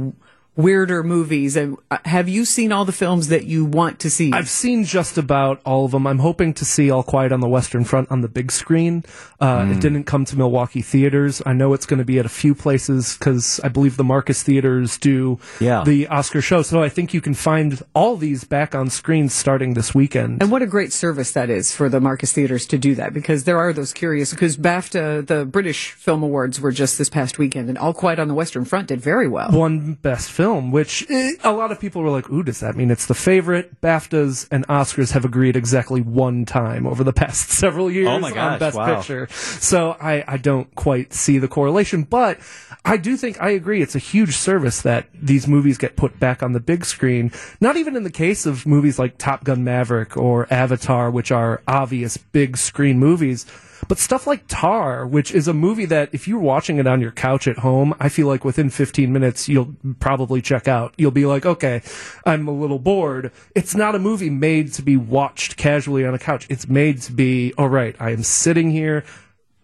weirder 0.57 1.03
movies. 1.03 1.55
And 1.55 1.77
uh, 1.89 1.99
have 2.05 2.27
you 2.27 2.43
seen 2.43 2.71
all 2.73 2.83
the 2.83 2.91
films 2.91 3.29
that 3.29 3.45
you 3.45 3.63
want 3.63 3.99
to 3.99 4.09
see? 4.09 4.31
I've 4.33 4.49
seen 4.49 4.83
just 4.83 5.17
about 5.17 5.61
all 5.65 5.85
of 5.85 5.91
them. 5.91 6.05
I'm 6.05 6.19
hoping 6.19 6.53
to 6.55 6.65
see 6.65 6.91
All 6.91 7.03
Quiet 7.03 7.31
on 7.31 7.39
the 7.39 7.47
Western 7.47 7.83
Front 7.85 8.11
on 8.11 8.21
the 8.21 8.27
big 8.27 8.51
screen. 8.51 9.03
Uh, 9.39 9.65
Hmm. 9.65 9.71
It 9.71 9.79
didn't 9.81 10.03
come 10.05 10.25
to 10.25 10.37
Milwaukee 10.37 10.81
theaters. 10.81 11.41
I 11.45 11.53
know 11.53 11.73
it's 11.73 11.85
going 11.85 11.99
to 11.99 12.05
be 12.05 12.19
at 12.19 12.25
a 12.25 12.29
few 12.29 12.53
places 12.55 13.15
because 13.17 13.59
I 13.63 13.69
believe 13.69 13.95
the 13.97 14.03
Marcus 14.03 14.43
theaters 14.43 14.97
do 14.97 15.39
Yeah. 15.59 15.83
the 15.85 16.07
Oscar 16.07 16.41
show. 16.41 16.61
So 16.63 16.81
I 16.83 16.89
think 16.89 17.13
you 17.13 17.21
can 17.21 17.33
find 17.35 17.81
all 17.93 18.17
these 18.17 18.43
back 18.43 18.73
on 18.75 18.89
screens 18.89 19.33
starting 19.33 19.73
this 19.75 19.93
weekend. 19.93 20.41
and 20.41 20.51
what 20.51 20.61
a 20.61 20.65
great 20.67 20.91
service 20.91 21.31
that 21.33 21.49
is 21.49 21.73
for 21.75 21.87
the 21.89 21.99
Marcus 21.99 22.31
Theaters 22.33 22.65
to 22.67 22.77
do 22.77 22.95
that 22.95 23.13
because 23.13 23.43
there 23.43 23.57
are 23.59 23.71
those 23.73 23.93
curious 23.93 24.31
because 24.31 24.57
BAFTA, 24.57 25.27
the 25.27 25.45
British 25.45 25.91
Film 25.91 26.23
Awards, 26.23 26.59
were 26.59 26.71
just 26.71 26.97
this 26.97 27.09
past 27.09 27.37
weekend, 27.37 27.69
and 27.69 27.77
All 27.77 27.93
Quiet 27.93 28.19
on 28.19 28.27
the 28.27 28.33
Western 28.33 28.65
Front 28.65 28.87
did 28.87 28.99
very 29.01 29.27
well. 29.27 29.49
won 29.51 29.93
best 30.01 30.31
film, 30.31 30.46
which 30.55 31.05
eh, 31.09 31.33
a 31.43 31.51
lot 31.51 31.71
of 31.71 31.79
people 31.79 32.01
were 32.01 32.09
like, 32.09 32.29
"Ooh, 32.29 32.43
does 32.43 32.59
that 32.59 32.75
mean 32.75 32.91
it's 32.91 33.05
the 33.05 33.13
favorite?" 33.13 33.81
BAFTAs 33.81 34.47
and 34.51 34.67
Oscars 34.67 35.11
have 35.11 35.25
agreed 35.25 35.55
exactly 35.55 36.01
one 36.01 36.45
time 36.45 36.85
over 36.85 37.03
the 37.03 37.13
past 37.13 37.49
several 37.63 37.91
years 37.91 38.07
Oh 38.07 38.19
my 38.19 38.31
gosh, 38.31 38.53
on 38.53 38.59
Best 38.59 38.77
wow. 38.77 38.95
Picture. 38.95 39.27
So 39.31 39.97
I, 39.99 40.23
I 40.27 40.37
don't 40.37 40.73
quite 40.75 41.13
see 41.13 41.37
the 41.37 41.47
correlation, 41.47 42.03
but 42.03 42.39
I 42.85 42.97
do 42.97 43.17
think 43.17 43.41
I 43.41 43.51
agree. 43.51 43.81
It's 43.81 43.95
a 43.95 43.99
huge 43.99 44.35
service 44.35 44.81
that 44.81 45.07
these 45.13 45.47
movies 45.47 45.77
get 45.77 45.95
put 45.95 46.19
back 46.19 46.41
on 46.41 46.53
the 46.53 46.59
big 46.59 46.85
screen. 46.85 47.31
Not 47.59 47.77
even 47.77 47.95
in 47.95 48.03
the 48.03 48.11
case 48.11 48.45
of 48.45 48.65
movies 48.65 48.97
like 48.97 49.17
Top 49.17 49.43
Gun 49.43 49.63
Maverick 49.63 50.15
or 50.15 50.51
Avatar, 50.51 51.11
which 51.11 51.31
are 51.31 51.61
obvious 51.67 52.17
big 52.17 52.57
screen 52.57 52.99
movies. 52.99 53.45
But 53.87 53.99
stuff 53.99 54.27
like 54.27 54.43
Tar, 54.47 55.07
which 55.07 55.31
is 55.31 55.47
a 55.47 55.53
movie 55.53 55.85
that 55.85 56.09
if 56.11 56.27
you're 56.27 56.39
watching 56.39 56.77
it 56.77 56.87
on 56.87 57.01
your 57.01 57.11
couch 57.11 57.47
at 57.47 57.59
home, 57.59 57.93
I 57.99 58.09
feel 58.09 58.27
like 58.27 58.43
within 58.43 58.69
15 58.69 59.11
minutes 59.11 59.47
you'll 59.47 59.75
probably 59.99 60.41
check 60.41 60.67
out. 60.67 60.93
You'll 60.97 61.11
be 61.11 61.25
like, 61.25 61.45
okay, 61.45 61.81
I'm 62.25 62.47
a 62.47 62.51
little 62.51 62.79
bored. 62.79 63.31
It's 63.55 63.75
not 63.75 63.95
a 63.95 63.99
movie 63.99 64.29
made 64.29 64.73
to 64.73 64.81
be 64.81 64.97
watched 64.97 65.57
casually 65.57 66.05
on 66.05 66.13
a 66.13 66.19
couch. 66.19 66.47
It's 66.49 66.67
made 66.67 67.01
to 67.03 67.13
be, 67.13 67.53
all 67.57 67.69
right, 67.69 67.95
I 67.99 68.11
am 68.11 68.23
sitting 68.23 68.71
here 68.71 69.05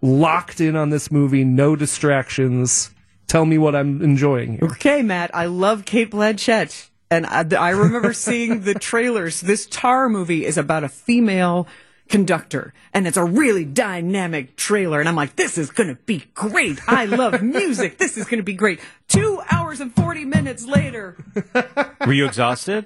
locked 0.01 0.61
in 0.61 0.75
on 0.75 0.89
this 0.89 1.11
movie, 1.11 1.43
no 1.43 1.75
distractions. 1.75 2.91
Tell 3.27 3.45
me 3.45 3.57
what 3.57 3.75
I'm 3.75 4.01
enjoying 4.01 4.53
here. 4.53 4.69
Okay, 4.71 5.01
Matt, 5.01 5.33
I 5.33 5.45
love 5.45 5.85
Cate 5.85 6.11
Blanchett. 6.11 6.89
And 7.09 7.25
I, 7.25 7.45
I 7.57 7.69
remember 7.71 8.11
seeing 8.11 8.61
the 8.61 8.73
trailers. 8.79 9.41
This 9.41 9.65
Tar 9.67 10.09
movie 10.09 10.45
is 10.45 10.57
about 10.57 10.83
a 10.83 10.89
female 10.89 11.67
conductor, 12.09 12.73
and 12.93 13.07
it's 13.07 13.17
a 13.17 13.23
really 13.23 13.65
dynamic 13.65 14.55
trailer. 14.55 14.99
And 14.99 15.09
I'm 15.09 15.15
like, 15.15 15.35
this 15.35 15.57
is 15.57 15.69
going 15.71 15.89
to 15.89 15.95
be 16.05 16.25
great. 16.33 16.79
I 16.87 17.05
love 17.05 17.41
music. 17.43 17.97
This 17.97 18.17
is 18.17 18.25
going 18.25 18.37
to 18.39 18.43
be 18.43 18.53
great. 18.53 18.79
Two 19.07 19.41
hours 19.49 19.79
and 19.81 19.93
40 19.95 20.25
minutes 20.25 20.65
later. 20.65 21.17
Were 22.05 22.13
you 22.13 22.25
exhausted? 22.25 22.85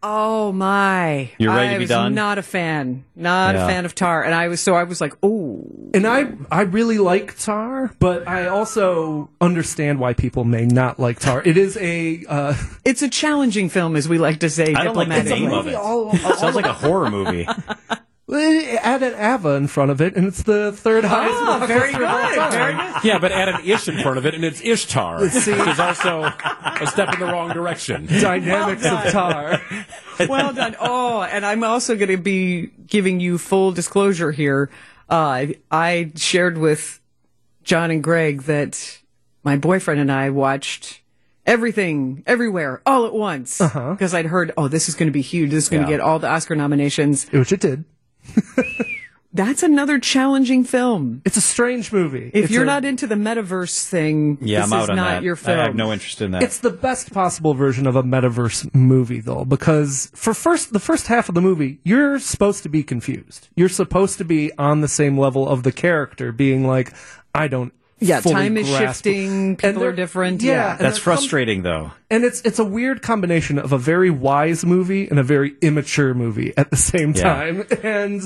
Oh 0.00 0.52
my. 0.52 1.32
You're 1.38 1.52
ready 1.52 1.70
I 1.70 1.72
to 1.72 1.78
be 1.78 1.82
was 1.82 1.88
done? 1.88 2.14
not 2.14 2.38
a 2.38 2.42
fan. 2.42 3.04
Not 3.16 3.56
Yeah. 3.56 3.64
a 3.64 3.68
fan 3.68 3.84
of 3.84 3.96
Tar. 3.96 4.22
And 4.22 4.32
I 4.32 4.46
was, 4.46 4.60
so 4.60 4.74
I 4.76 4.84
was 4.84 5.00
like, 5.00 5.12
oh. 5.24 5.64
And 5.92 6.06
I, 6.06 6.28
I 6.52 6.60
really 6.62 6.98
like 6.98 7.36
Tar, 7.36 7.92
but 7.98 8.28
I 8.28 8.46
also 8.46 9.28
understand 9.40 9.98
why 9.98 10.12
people 10.12 10.44
may 10.44 10.66
not 10.66 11.00
like 11.00 11.18
Tar. 11.18 11.42
It 11.44 11.56
is 11.56 11.76
a, 11.78 12.24
uh, 12.28 12.54
It's 12.84 13.02
a 13.02 13.08
challenging 13.08 13.70
film, 13.70 13.96
as 13.96 14.08
we 14.08 14.18
like 14.18 14.38
to 14.40 14.50
say 14.50 14.72
I 14.72 14.84
don't 14.84 14.94
like 14.94 15.08
the 15.08 15.24
name 15.24 15.50
of 15.52 15.66
it. 15.66 15.74
all- 15.74 16.14
Sounds 16.16 16.54
like 16.54 16.66
a 16.66 16.72
horror 16.72 17.10
movie. 17.10 17.48
add 18.30 19.02
an 19.02 19.14
Ava 19.14 19.50
in 19.54 19.68
front 19.68 19.90
of 19.90 20.00
it, 20.00 20.14
and 20.16 20.26
it's 20.26 20.42
the 20.42 20.72
third 20.72 21.04
highest. 21.04 21.34
Oh, 21.38 21.66
very 21.66 21.92
blockbuster 21.92 22.02
of 22.02 22.36
all 22.38 22.50
good. 22.50 22.52
Very 22.52 22.72
good. 22.76 23.04
Yeah, 23.04 23.18
but 23.18 23.32
add 23.32 23.48
an 23.48 23.64
ish 23.64 23.88
in 23.88 23.98
front 24.02 24.18
of 24.18 24.26
it, 24.26 24.34
and 24.34 24.44
it's 24.44 24.60
Ishtar, 24.60 25.20
which 25.22 25.34
is 25.48 25.80
also 25.80 26.22
a 26.24 26.86
step 26.86 27.14
in 27.14 27.20
the 27.20 27.26
wrong 27.26 27.50
direction. 27.52 28.06
Dynamics 28.06 28.84
of 28.84 29.10
Tar. 29.12 29.60
well 30.28 30.52
done. 30.52 30.76
Oh, 30.78 31.22
and 31.22 31.44
I'm 31.46 31.64
also 31.64 31.96
going 31.96 32.10
to 32.10 32.16
be 32.18 32.66
giving 32.86 33.20
you 33.20 33.38
full 33.38 33.72
disclosure 33.72 34.32
here. 34.32 34.70
Uh, 35.08 35.46
I 35.70 36.12
shared 36.16 36.58
with 36.58 37.00
John 37.64 37.90
and 37.90 38.02
Greg 38.04 38.42
that 38.42 38.98
my 39.42 39.56
boyfriend 39.56 40.00
and 40.00 40.12
I 40.12 40.28
watched 40.30 41.00
everything, 41.46 42.22
everywhere, 42.26 42.82
all 42.84 43.06
at 43.06 43.14
once. 43.14 43.56
Because 43.56 44.12
I'd 44.12 44.26
heard, 44.26 44.52
oh, 44.58 44.68
this 44.68 44.86
is 44.90 44.94
going 44.94 45.06
to 45.06 45.12
be 45.12 45.22
huge. 45.22 45.50
This 45.50 45.64
is 45.64 45.70
going 45.70 45.84
to 45.84 45.90
Yeah. 45.90 45.96
get 45.96 46.04
all 46.04 46.18
the 46.18 46.28
Oscar 46.28 46.54
nominations. 46.54 47.26
Which 47.30 47.52
it 47.52 47.60
did. 47.60 47.84
That's 49.34 49.62
another 49.62 49.98
challenging 49.98 50.64
film. 50.64 51.20
It's 51.26 51.36
a 51.36 51.40
strange 51.42 51.92
movie. 51.92 52.30
If 52.32 52.44
It's 52.44 52.50
you're 52.52 52.62
a- 52.62 52.66
not 52.66 52.86
into 52.86 53.06
the 53.06 53.14
metaverse 53.14 53.86
thing, 53.86 54.38
Yeah, 54.40 54.62
this 54.62 54.72
I'm 54.72 54.78
out 54.78 54.82
is 54.84 54.88
on 54.90 54.96
not 54.96 55.08
that. 55.10 55.22
your 55.22 55.36
film. 55.36 55.58
I 55.58 55.62
have 55.64 55.74
no 55.74 55.92
interest 55.92 56.22
in 56.22 56.30
that. 56.30 56.42
It's 56.42 56.58
the 56.60 56.70
best 56.70 57.12
possible 57.12 57.52
version 57.52 57.86
of 57.86 57.94
a 57.94 58.02
metaverse 58.02 58.74
movie, 58.74 59.20
though, 59.20 59.44
because 59.44 60.10
for 60.14 60.32
first 60.32 60.72
the 60.72 60.80
first 60.80 61.08
half 61.08 61.28
of 61.28 61.34
the 61.34 61.42
movie, 61.42 61.78
you're 61.84 62.18
supposed 62.18 62.62
to 62.62 62.70
be 62.70 62.82
confused. 62.82 63.48
You're 63.54 63.68
supposed 63.68 64.16
to 64.18 64.24
be 64.24 64.50
on 64.56 64.80
the 64.80 64.88
same 64.88 65.18
level 65.18 65.46
of 65.46 65.62
the 65.62 65.72
character, 65.72 66.32
being 66.32 66.66
like, 66.66 66.94
I 67.34 67.48
don't. 67.48 67.74
Yeah, 68.00 68.20
time 68.20 68.56
is 68.56 68.68
grasp- 68.68 69.04
shifting, 69.04 69.56
people 69.56 69.82
are 69.84 69.92
different, 69.92 70.42
Yeah, 70.42 70.52
yeah. 70.52 70.76
That's 70.76 70.98
frustrating, 70.98 71.62
though. 71.62 71.90
and 72.10 72.24
it's 72.24 72.40
it's 72.42 72.58
a 72.60 72.64
weird 72.64 73.02
combination 73.02 73.58
of 73.58 73.72
a 73.72 73.78
very 73.78 74.08
wise 74.10 74.64
movie 74.64 75.08
and 75.08 75.18
a 75.18 75.22
very 75.24 75.54
immature 75.62 76.14
movie 76.14 76.52
at 76.56 76.70
the 76.70 76.76
same 76.76 77.12
Yeah. 77.14 77.22
time. 77.22 77.64
And 77.82 78.22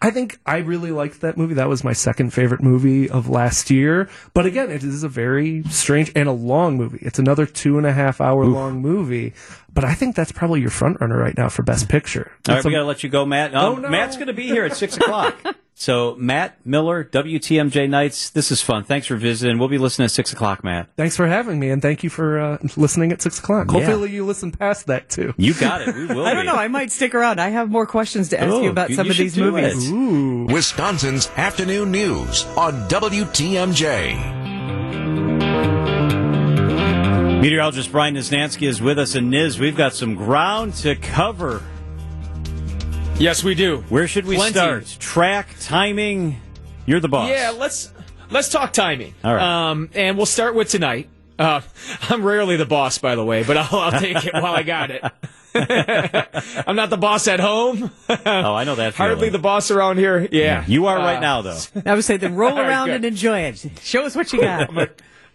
I 0.00 0.10
think 0.10 0.38
I 0.46 0.58
really 0.58 0.90
liked 0.92 1.22
that 1.22 1.36
movie. 1.36 1.54
That 1.54 1.68
was 1.68 1.82
my 1.82 1.92
second 1.92 2.32
favorite 2.32 2.62
movie 2.62 3.10
of 3.10 3.28
last 3.28 3.70
year. 3.70 4.08
But 4.34 4.46
again, 4.46 4.70
it 4.70 4.84
is 4.84 5.02
a 5.02 5.08
very 5.08 5.62
strange 5.70 6.12
and 6.14 6.28
a 6.28 6.32
long 6.32 6.76
movie. 6.76 6.98
It's 7.02 7.18
another 7.18 7.46
two 7.46 7.78
and 7.78 7.86
a 7.86 7.92
half 7.92 8.20
hour 8.20 8.44
long 8.44 8.80
movie. 8.80 9.32
But 9.76 9.84
I 9.84 9.94
think 9.94 10.16
that's 10.16 10.32
probably 10.32 10.60
your 10.60 10.70
front 10.70 11.00
runner 11.00 11.16
right 11.16 11.36
now 11.38 11.48
for 11.48 11.62
Best 11.62 11.88
Picture. 11.88 12.32
All 12.48 12.54
right, 12.54 12.58
It's 12.58 12.66
we 12.66 12.72
a- 12.72 12.76
got 12.78 12.80
to 12.80 12.86
let 12.86 13.02
you 13.04 13.08
go, 13.08 13.24
Matt. 13.24 13.54
Um, 13.54 13.64
Oh, 13.76 13.78
no. 13.78 13.88
Matt's 13.90 14.16
going 14.16 14.26
to 14.26 14.32
be 14.32 14.46
here 14.48 14.64
at 14.64 14.74
6 14.76 14.96
o'clock. 14.96 15.36
So, 15.78 16.16
Matt 16.18 16.56
Mueller, 16.64 17.04
WTMJ 17.04 17.86
Nights, 17.90 18.30
this 18.30 18.50
is 18.50 18.62
fun. 18.62 18.84
Thanks 18.84 19.08
for 19.08 19.16
visiting. 19.16 19.58
We'll 19.58 19.68
be 19.68 19.76
listening 19.76 20.06
at 20.06 20.10
6 20.10 20.32
o'clock, 20.32 20.64
Matt. 20.64 20.88
Thanks 20.96 21.18
for 21.18 21.26
having 21.26 21.60
me, 21.60 21.68
and 21.68 21.82
thank 21.82 22.02
you 22.02 22.08
for 22.08 22.40
uh, 22.40 22.58
listening 22.78 23.12
at 23.12 23.20
six 23.20 23.38
o'clock. 23.40 23.66
Yeah. 23.70 23.80
Hopefully, 23.84 24.10
you 24.10 24.24
listen 24.24 24.52
past 24.52 24.86
that 24.86 25.10
too. 25.10 25.34
You 25.36 25.52
got 25.52 25.82
it. 25.82 25.94
We 25.94 26.06
will 26.14 26.24
I 26.24 26.32
don't 26.32 26.44
be. 26.44 26.50
know. 26.50 26.56
I 26.56 26.68
might 26.68 26.90
stick 26.92 27.14
around. 27.14 27.42
I 27.42 27.50
have 27.50 27.70
more 27.70 27.84
questions 27.86 28.30
to 28.30 28.40
ask 28.40 28.50
Oh, 28.50 28.62
you 28.62 28.70
about 28.70 28.88
you- 28.88 28.96
some 28.96 29.04
you 29.04 29.10
of 29.12 29.18
these 29.18 29.36
movies. 29.36 29.90
it. 29.90 30.50
Wisconsin's 30.50 31.28
afternoon 31.36 31.90
news 31.90 32.44
on 32.56 32.88
WTMJ. 32.88 34.35
Meteorologist 37.46 37.92
Brian 37.92 38.16
Niznansky 38.16 38.66
is 38.66 38.82
with 38.82 38.98
us. 38.98 39.14
And 39.14 39.32
Niz, 39.32 39.60
we've 39.60 39.76
got 39.76 39.94
some 39.94 40.16
ground 40.16 40.74
to 40.78 40.96
cover. 40.96 41.62
Yes, 43.20 43.44
we 43.44 43.54
do. 43.54 43.84
Where 43.88 44.08
should 44.08 44.26
we 44.26 44.34
Plenty. 44.34 44.54
start? 44.54 44.96
Track, 44.98 45.54
timing? 45.60 46.40
You're 46.86 46.98
the 46.98 47.06
boss. 47.06 47.28
Yeah, 47.30 47.50
let's 47.56 47.92
let's 48.30 48.48
talk 48.48 48.72
timing. 48.72 49.14
All 49.22 49.32
right. 49.32 49.70
Um, 49.70 49.90
and 49.94 50.16
we'll 50.16 50.26
start 50.26 50.56
with 50.56 50.70
tonight. 50.70 51.08
Uh, 51.38 51.60
I'm 52.10 52.24
rarely 52.24 52.56
the 52.56 52.66
boss, 52.66 52.98
by 52.98 53.14
the 53.14 53.24
way, 53.24 53.44
but 53.44 53.56
I'll, 53.56 53.78
I'll 53.78 54.00
take 54.00 54.26
it 54.26 54.34
while 54.34 54.52
I 54.56 54.64
got 54.64 54.90
it. 54.90 55.04
I'm 56.66 56.74
not 56.74 56.90
the 56.90 56.96
boss 56.98 57.28
at 57.28 57.38
home. 57.38 57.92
Oh, 58.08 58.54
I 58.56 58.64
know 58.64 58.74
that. 58.74 58.94
Hardly 58.96 59.16
feeling. 59.18 59.32
the 59.32 59.38
boss 59.38 59.70
around 59.70 59.98
here. 59.98 60.26
Yeah, 60.32 60.64
You 60.66 60.86
are 60.86 60.98
Uh, 60.98 61.04
right 61.04 61.20
now, 61.20 61.42
though. 61.42 61.60
I 61.86 61.94
would 61.94 62.02
say 62.04 62.16
then 62.16 62.34
roll 62.34 62.58
around 62.58 62.88
good. 62.88 62.96
and 62.96 63.04
enjoy 63.04 63.38
it. 63.42 63.64
Show 63.82 64.04
us 64.04 64.16
what 64.16 64.32
you 64.32 64.40
got. 64.40 64.68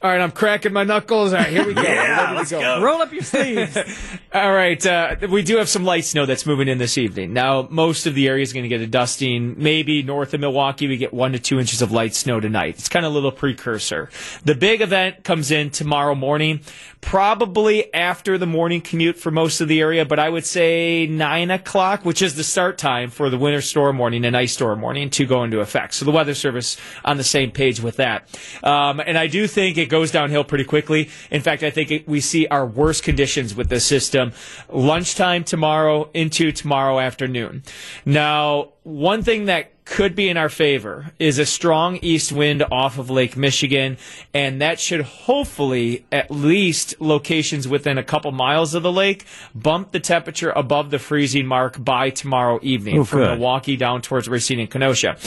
All 0.03 0.09
right, 0.09 0.19
I'm 0.19 0.31
cracking 0.31 0.73
my 0.73 0.83
knuckles. 0.83 1.31
All 1.31 1.37
right, 1.37 1.49
here 1.51 1.63
we 1.63 1.75
go. 1.75 1.81
yeah, 1.83 2.33
let's 2.35 2.49
go. 2.49 2.81
roll 2.81 3.03
up 3.03 3.13
your 3.13 3.21
sleeves. 3.21 3.77
All 4.33 4.51
right, 4.51 4.83
uh, 4.83 5.15
we 5.29 5.43
do 5.43 5.57
have 5.57 5.69
some 5.69 5.83
light 5.83 6.05
snow 6.05 6.25
that's 6.25 6.43
moving 6.43 6.67
in 6.67 6.79
this 6.79 6.97
evening. 6.97 7.33
Now, 7.33 7.67
most 7.69 8.07
of 8.07 8.15
the 8.15 8.27
area 8.27 8.41
is 8.41 8.51
going 8.51 8.63
to 8.63 8.69
get 8.69 8.81
a 8.81 8.87
dusting. 8.87 9.61
Maybe 9.61 10.01
north 10.01 10.33
of 10.33 10.39
Milwaukee, 10.39 10.87
we 10.87 10.97
get 10.97 11.13
one 11.13 11.33
to 11.33 11.39
two 11.39 11.59
inches 11.59 11.83
of 11.83 11.91
light 11.91 12.15
snow 12.15 12.39
tonight. 12.39 12.79
It's 12.79 12.89
kind 12.89 13.05
of 13.05 13.11
a 13.11 13.13
little 13.13 13.31
precursor. 13.31 14.09
The 14.43 14.55
big 14.55 14.81
event 14.81 15.23
comes 15.23 15.51
in 15.51 15.69
tomorrow 15.69 16.15
morning, 16.15 16.61
probably 17.01 17.93
after 17.93 18.39
the 18.39 18.47
morning 18.47 18.81
commute 18.81 19.17
for 19.17 19.29
most 19.29 19.61
of 19.61 19.67
the 19.67 19.81
area, 19.81 20.03
but 20.03 20.17
I 20.17 20.29
would 20.29 20.47
say 20.47 21.05
nine 21.05 21.51
o'clock, 21.51 22.05
which 22.05 22.23
is 22.23 22.33
the 22.33 22.43
start 22.43 22.79
time 22.79 23.11
for 23.11 23.29
the 23.29 23.37
winter 23.37 23.61
storm 23.61 23.99
warning 23.99 24.25
and 24.25 24.35
ice 24.35 24.53
storm 24.53 24.81
warning 24.81 25.11
to 25.11 25.27
go 25.27 25.43
into 25.43 25.59
effect. 25.59 25.93
So 25.93 26.05
the 26.05 26.11
Weather 26.11 26.33
Service 26.33 26.77
on 27.05 27.17
the 27.17 27.23
same 27.23 27.51
page 27.51 27.79
with 27.79 27.97
that. 27.97 28.27
Um, 28.63 28.99
and 28.99 29.15
I 29.15 29.27
do 29.27 29.45
think 29.45 29.77
it 29.77 29.90
goes 29.91 30.09
downhill 30.09 30.43
pretty 30.43 30.63
quickly. 30.63 31.09
In 31.29 31.41
fact, 31.41 31.61
I 31.61 31.69
think 31.69 31.91
it, 31.91 32.07
we 32.07 32.19
see 32.19 32.47
our 32.47 32.65
worst 32.65 33.03
conditions 33.03 33.53
with 33.53 33.69
this 33.69 33.85
system 33.85 34.31
lunchtime 34.69 35.43
tomorrow 35.43 36.09
into 36.15 36.51
tomorrow 36.51 36.99
afternoon. 36.99 37.61
Now, 38.05 38.69
one 38.83 39.21
thing 39.21 39.45
that 39.45 39.67
could 39.83 40.15
be 40.15 40.29
in 40.29 40.37
our 40.37 40.47
favor 40.47 41.11
is 41.19 41.37
a 41.37 41.45
strong 41.45 41.97
east 42.01 42.31
wind 42.31 42.63
off 42.71 42.97
of 42.97 43.09
Lake 43.09 43.35
Michigan, 43.35 43.97
and 44.33 44.61
that 44.61 44.79
should 44.79 45.01
hopefully, 45.01 46.05
at 46.11 46.31
least 46.31 46.95
locations 47.01 47.67
within 47.67 47.97
a 47.97 48.03
couple 48.03 48.31
miles 48.31 48.73
of 48.73 48.83
the 48.83 48.91
lake, 48.91 49.25
bump 49.53 49.91
the 49.91 49.99
temperature 49.99 50.51
above 50.51 50.91
the 50.91 50.99
freezing 50.99 51.45
mark 51.45 51.83
by 51.83 52.09
tomorrow 52.09 52.57
evening 52.61 52.99
Oh, 52.99 53.03
from 53.03 53.19
good. 53.19 53.29
Milwaukee 53.31 53.75
down 53.75 54.01
towards 54.01 54.29
Racine 54.29 54.59
and 54.61 54.69
Kenosha. 54.71 55.17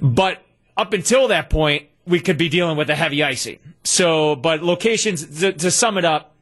But 0.00 0.42
up 0.76 0.92
until 0.92 1.28
that 1.28 1.48
point, 1.48 1.86
we 2.06 2.20
could 2.20 2.38
be 2.38 2.48
dealing 2.48 2.76
with 2.76 2.90
a 2.90 2.94
heavy 2.94 3.22
icing. 3.22 3.58
So, 3.84 4.36
but 4.36 4.62
locations, 4.62 5.40
to, 5.40 5.52
to 5.52 5.70
sum 5.70 5.98
it 5.98 6.04
up, 6.04 6.34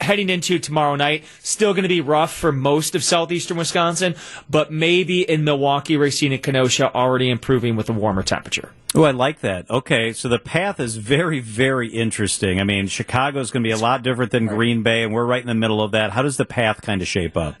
heading 0.00 0.28
into 0.28 0.58
tomorrow 0.58 0.96
night, 0.96 1.24
still 1.40 1.72
going 1.72 1.84
to 1.84 1.88
be 1.88 2.00
rough 2.00 2.32
for 2.32 2.52
most 2.52 2.94
of 2.94 3.04
southeastern 3.04 3.56
Wisconsin, 3.56 4.14
but 4.50 4.72
maybe 4.72 5.22
in 5.22 5.44
Milwaukee, 5.44 5.96
Racine, 5.96 6.32
and 6.32 6.42
Kenosha 6.42 6.92
already 6.94 7.30
improving 7.30 7.76
with 7.76 7.88
a 7.88 7.92
warmer 7.92 8.22
temperature. 8.22 8.72
Oh, 8.94 9.02
I 9.02 9.10
like 9.10 9.40
that. 9.40 9.68
Okay, 9.70 10.12
so 10.12 10.28
the 10.28 10.38
path 10.38 10.78
is 10.78 10.96
very, 10.96 11.40
very 11.40 11.88
interesting. 11.88 12.60
I 12.60 12.64
mean, 12.64 12.86
Chicago 12.86 13.40
is 13.40 13.50
going 13.50 13.62
to 13.64 13.68
be 13.68 13.72
a 13.72 13.76
lot 13.76 14.02
different 14.02 14.30
than 14.30 14.46
Green 14.46 14.82
Bay, 14.82 15.02
and 15.02 15.12
we're 15.12 15.24
right 15.24 15.40
in 15.40 15.48
the 15.48 15.54
middle 15.54 15.82
of 15.82 15.90
that. 15.92 16.12
How 16.12 16.22
does 16.22 16.36
the 16.36 16.44
path 16.44 16.80
kind 16.80 17.02
of 17.02 17.08
shape 17.08 17.36
up? 17.36 17.56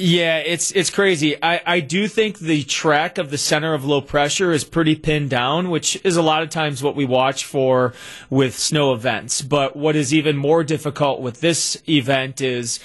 Yeah, 0.00 0.38
it's 0.38 0.70
it's 0.70 0.88
crazy. 0.88 1.36
I, 1.42 1.60
I 1.66 1.80
do 1.80 2.08
think 2.08 2.38
the 2.38 2.62
track 2.62 3.18
of 3.18 3.30
the 3.30 3.36
center 3.36 3.74
of 3.74 3.84
low 3.84 4.00
pressure 4.00 4.50
is 4.50 4.64
pretty 4.64 4.96
pinned 4.96 5.28
down, 5.28 5.68
which 5.68 6.00
is 6.02 6.16
a 6.16 6.22
lot 6.22 6.42
of 6.42 6.48
times 6.48 6.82
what 6.82 6.96
we 6.96 7.04
watch 7.04 7.44
for 7.44 7.92
with 8.30 8.58
snow 8.58 8.94
events. 8.94 9.42
But 9.42 9.76
what 9.76 9.96
is 9.96 10.14
even 10.14 10.38
more 10.38 10.64
difficult 10.64 11.20
with 11.20 11.42
this 11.42 11.82
event 11.86 12.40
is 12.40 12.80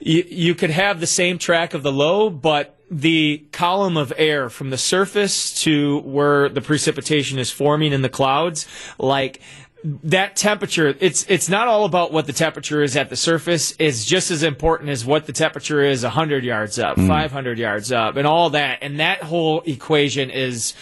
you, 0.00 0.24
you 0.26 0.54
could 0.54 0.70
have 0.70 1.00
the 1.00 1.06
same 1.06 1.36
track 1.36 1.74
of 1.74 1.82
the 1.82 1.92
low, 1.92 2.30
but 2.30 2.80
the 2.90 3.44
column 3.52 3.98
of 3.98 4.12
air 4.16 4.48
from 4.48 4.70
the 4.70 4.78
surface 4.78 5.62
to 5.64 5.98
where 6.00 6.48
the 6.48 6.62
precipitation 6.62 7.38
is 7.38 7.50
forming 7.50 7.92
in 7.92 8.00
the 8.00 8.08
clouds, 8.08 8.66
like 8.98 9.40
that 9.84 10.34
temperature 10.34 10.94
it's 10.98 11.26
it's 11.28 11.50
not 11.50 11.68
all 11.68 11.84
about 11.84 12.10
what 12.10 12.26
the 12.26 12.32
temperature 12.32 12.82
is 12.82 12.96
at 12.96 13.10
the 13.10 13.16
surface. 13.16 13.74
It's 13.78 14.06
just 14.06 14.30
as 14.30 14.42
important 14.42 14.88
as 14.88 15.04
what 15.04 15.26
the 15.26 15.32
temperature 15.32 15.82
is 15.82 16.02
100 16.02 16.42
yards 16.42 16.78
up 16.78 16.96
hmm. 16.96 17.06
500 17.06 17.58
yards 17.58 17.92
up 17.92 18.16
and 18.16 18.26
all 18.26 18.50
that. 18.50 18.78
And 18.80 18.98
that 19.00 19.22
whole 19.22 19.60
equation 19.66 20.30
is 20.30 20.72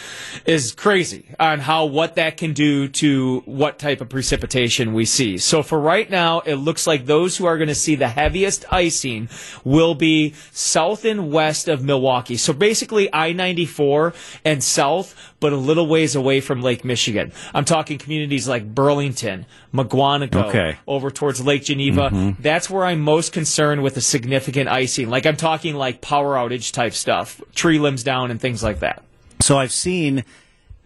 is 0.46 0.72
crazy 0.72 1.26
on 1.40 1.58
how 1.58 1.86
what 1.86 2.14
that 2.14 2.36
can 2.36 2.52
do 2.52 2.86
to 2.88 3.40
what 3.44 3.80
type 3.80 4.00
of 4.00 4.08
precipitation 4.08 4.94
we 4.94 5.04
see. 5.04 5.36
So 5.36 5.64
for 5.64 5.80
right 5.80 6.08
now 6.08 6.40
it 6.40 6.56
looks 6.56 6.86
like 6.86 7.06
those 7.06 7.36
who 7.36 7.46
are 7.46 7.58
going 7.58 7.68
to 7.68 7.74
see 7.74 7.96
the 7.96 8.08
heaviest 8.08 8.64
icing 8.72 9.28
will 9.64 9.96
be 9.96 10.34
south 10.52 11.04
and 11.04 11.32
west 11.32 11.66
of 11.66 11.82
Milwaukee. 11.82 12.36
So 12.36 12.52
basically 12.52 13.12
I-94 13.12 14.14
and 14.44 14.62
south 14.62 15.31
but 15.42 15.52
a 15.52 15.56
little 15.56 15.88
ways 15.88 16.14
away 16.14 16.40
from 16.40 16.62
Lake 16.62 16.84
Michigan. 16.84 17.32
I'm 17.52 17.66
talking 17.66 17.98
communities 17.98 18.46
like 18.48 18.74
Burlington, 18.74 19.44
Mukwonago, 19.74 20.44
Okay. 20.44 20.76
over 20.86 21.10
towards 21.10 21.44
Lake 21.44 21.64
Geneva. 21.64 22.10
Mm-hmm. 22.10 22.40
That's 22.40 22.70
where 22.70 22.84
I'm 22.84 23.00
most 23.00 23.32
concerned 23.32 23.82
with 23.82 23.96
a 23.96 24.00
significant 24.00 24.68
icing. 24.70 25.10
Like 25.10 25.26
I'm 25.26 25.36
talking 25.36 25.74
like 25.74 26.00
power 26.00 26.36
outage 26.36 26.72
type 26.72 26.94
stuff, 26.94 27.40
tree 27.54 27.80
limbs 27.80 28.04
down 28.04 28.30
and 28.30 28.40
things 28.40 28.62
like 28.62 28.78
that. 28.80 29.02
So 29.40 29.58
I've 29.58 29.72
seen 29.72 30.24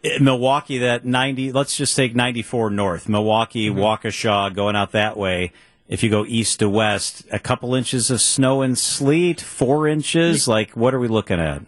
in 0.02 0.25
Milwaukee 0.25 0.78
that 0.78 1.04
90, 1.04 1.52
let's 1.52 1.76
just 1.76 1.94
take 1.94 2.16
94 2.16 2.70
north, 2.70 3.08
Milwaukee, 3.10 3.68
mm-hmm. 3.68 3.78
Waukesha, 3.78 4.54
going 4.54 4.75
out 4.75 4.92
that 4.92 5.18
way. 5.18 5.52
If 5.86 6.02
you 6.02 6.08
go 6.08 6.25
east 6.25 6.60
to 6.60 6.68
west, 6.68 7.25
a 7.30 7.38
couple 7.38 7.75
inches 7.75 8.10
of 8.10 8.22
snow 8.22 8.62
and 8.62 8.76
sleet, 8.76 9.40
four 9.40 9.86
inches. 9.86 10.48
Like, 10.48 10.70
what 10.70 10.94
are 10.94 10.98
we 10.98 11.08
looking 11.08 11.38
at? 11.38 11.62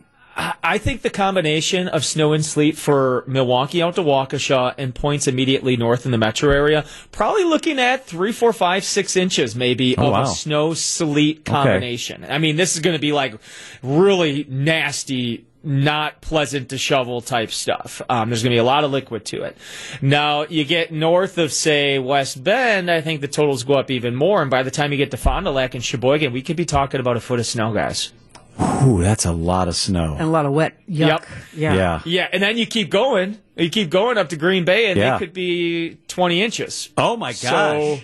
I 0.62 0.78
think 0.78 1.02
the 1.02 1.11
combination 1.11 1.88
of 1.88 2.04
snow 2.04 2.33
and 2.33 2.45
sleet 2.45 2.76
for 2.78 3.25
Milwaukee 3.26 3.83
out 3.83 3.97
to 3.97 4.02
Waukesha 4.02 4.75
and 4.78 4.95
points 4.95 5.26
immediately 5.26 5.76
north 5.76 6.07
in 6.07 6.12
the 6.12 6.18
metro 6.18 6.50
area, 6.52 6.85
probably 7.11 7.42
looking 7.42 7.80
at 7.80 8.07
three, 8.07 8.30
four, 8.30 8.52
five, 8.52 8.85
six 8.85 9.16
inches 9.16 9.57
maybe 9.57 9.97
Oh, 9.99 10.07
of 10.07 10.12
wow. 10.12 10.23
a 10.23 10.26
snow 10.26 10.75
sleet 10.75 11.45
combination. 11.45 12.25
I 12.28 12.38
mean, 12.38 12.54
this 12.57 12.75
is 12.76 12.80
going 12.83 12.95
to 12.95 13.00
be 13.00 13.12
like 13.12 13.35
really 13.83 14.47
nasty. 14.49 15.45
Not 15.64 16.21
pleasant 16.21 16.68
to 16.68 16.78
shovel 16.78 17.21
type 17.21 17.50
stuff. 17.50 18.00
Um, 18.09 18.30
there's 18.30 18.45
going 18.45 18.52
to 18.52 18.54
be 18.54 18.59
a 18.59 18.64
lot 18.64 18.85
of 18.85 18.92
liquid 18.92 19.25
to 19.26 19.42
it. 19.42 19.57
Now 20.00 20.42
you 20.42 20.64
get 20.64 20.92
north 20.92 21.37
of 21.37 21.52
say 21.52 21.99
West 21.99 22.42
Bend, 22.45 22.88
I 22.88 23.00
think 23.00 23.21
the 23.23 23.28
totals 23.28 23.64
go 23.64 23.75
up 23.75 23.90
even 23.90 24.14
more. 24.14 24.40
And 24.40 24.52
by 24.52 24.62
the 24.62 24.71
time 24.71 24.92
you 24.92 24.99
get 24.99 25.11
to 25.11 25.16
Fond 25.16 25.47
du 25.47 25.50
Lac 25.50 25.75
and 25.75 25.85
Sheboygan, 25.85 26.33
we 26.33 26.42
could 26.42 26.57
be 26.57 26.64
talking 26.64 27.00
about 27.00 27.16
a 27.16 27.21
foot 27.21 27.40
of 27.40 27.45
snow, 27.47 27.73
guys. 27.75 28.12
Ooh, 28.61 29.00
that's 29.03 29.25
a 29.25 29.33
lot 29.33 29.69
of 29.69 29.77
snow. 29.77 30.15
and 30.15 30.23
a 30.23 30.27
lot 30.31 30.47
of 30.47 30.53
wet 30.53 30.75
yuck. 30.88 31.07
Yep. 31.09 31.27
Yeah. 31.55 31.75
yeah. 31.75 32.00
Yeah, 32.05 32.29
and 32.33 32.43
then 32.43 32.57
you 32.59 32.67
keep 32.67 32.91
going. 32.91 33.38
You 33.57 33.71
keep 33.71 33.91
going 33.91 34.19
up 34.19 34.29
to 34.31 34.37
Green 34.37 34.65
Bay, 34.65 34.91
and 34.91 34.99
Yeah. 34.99 35.12
they 35.12 35.19
could 35.25 35.33
be 35.33 35.99
20 36.09 36.43
inches. 36.43 36.88
Oh 36.97 37.17
my 37.17 37.31
gosh. 37.33 37.41
So, 37.41 37.99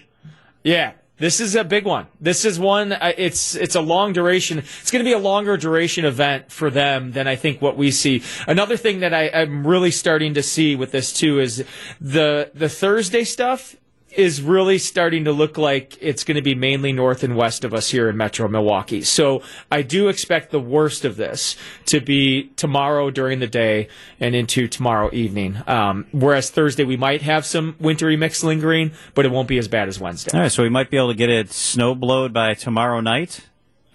yeah. 0.62 0.92
This 1.16 1.38
is 1.40 1.54
a 1.54 1.62
big 1.62 1.84
one. 1.84 2.08
This 2.20 2.44
is 2.44 2.58
one. 2.58 2.92
Uh, 2.92 3.12
it's 3.16 3.54
it's 3.54 3.76
a 3.76 3.80
long 3.80 4.12
duration. 4.12 4.58
It's 4.58 4.90
going 4.90 4.98
to 5.04 5.08
be 5.08 5.12
a 5.12 5.18
longer 5.18 5.56
duration 5.56 6.04
event 6.04 6.50
for 6.50 6.70
them 6.70 7.12
than 7.12 7.28
I 7.28 7.36
think 7.36 7.62
what 7.62 7.76
we 7.76 7.92
see. 7.92 8.24
Another 8.48 8.76
thing 8.76 8.98
that 9.00 9.14
I, 9.14 9.28
I'm 9.28 9.64
really 9.64 9.92
starting 9.92 10.34
to 10.34 10.42
see 10.42 10.74
with 10.74 10.90
this 10.90 11.12
too 11.12 11.38
is 11.38 11.64
the 12.00 12.50
the 12.52 12.68
Thursday 12.68 13.22
stuff 13.22 13.76
is 14.16 14.40
really 14.40 14.78
starting 14.78 15.24
to 15.24 15.32
look 15.32 15.58
like 15.58 15.96
it's 16.00 16.24
going 16.24 16.36
to 16.36 16.42
be 16.42 16.54
mainly 16.54 16.92
north 16.92 17.22
and 17.22 17.36
west 17.36 17.64
of 17.64 17.74
us 17.74 17.90
here 17.90 18.08
in 18.08 18.16
Metro 18.16 18.48
Milwaukee. 18.48 19.02
So 19.02 19.42
I 19.70 19.82
do 19.82 20.08
expect 20.08 20.50
the 20.50 20.60
worst 20.60 21.04
of 21.04 21.16
this 21.16 21.56
to 21.86 22.00
be 22.00 22.44
tomorrow 22.56 23.10
during 23.10 23.40
the 23.40 23.46
day 23.46 23.88
and 24.20 24.34
into 24.34 24.68
tomorrow 24.68 25.10
evening. 25.12 25.62
Um, 25.66 26.06
whereas 26.12 26.50
Thursday 26.50 26.84
we 26.84 26.96
might 26.96 27.22
have 27.22 27.44
some 27.44 27.76
wintry 27.78 28.16
mix 28.16 28.44
lingering, 28.44 28.92
but 29.14 29.24
it 29.24 29.30
won't 29.30 29.48
be 29.48 29.58
as 29.58 29.68
bad 29.68 29.88
as 29.88 29.98
Wednesday. 29.98 30.30
All 30.32 30.40
right, 30.40 30.52
so 30.52 30.62
we 30.62 30.68
might 30.68 30.90
be 30.90 30.96
able 30.96 31.08
to 31.08 31.14
get 31.14 31.30
it 31.30 31.50
snow 31.52 31.94
blowed 31.94 32.32
by 32.32 32.54
tomorrow 32.54 33.00
night. 33.00 33.40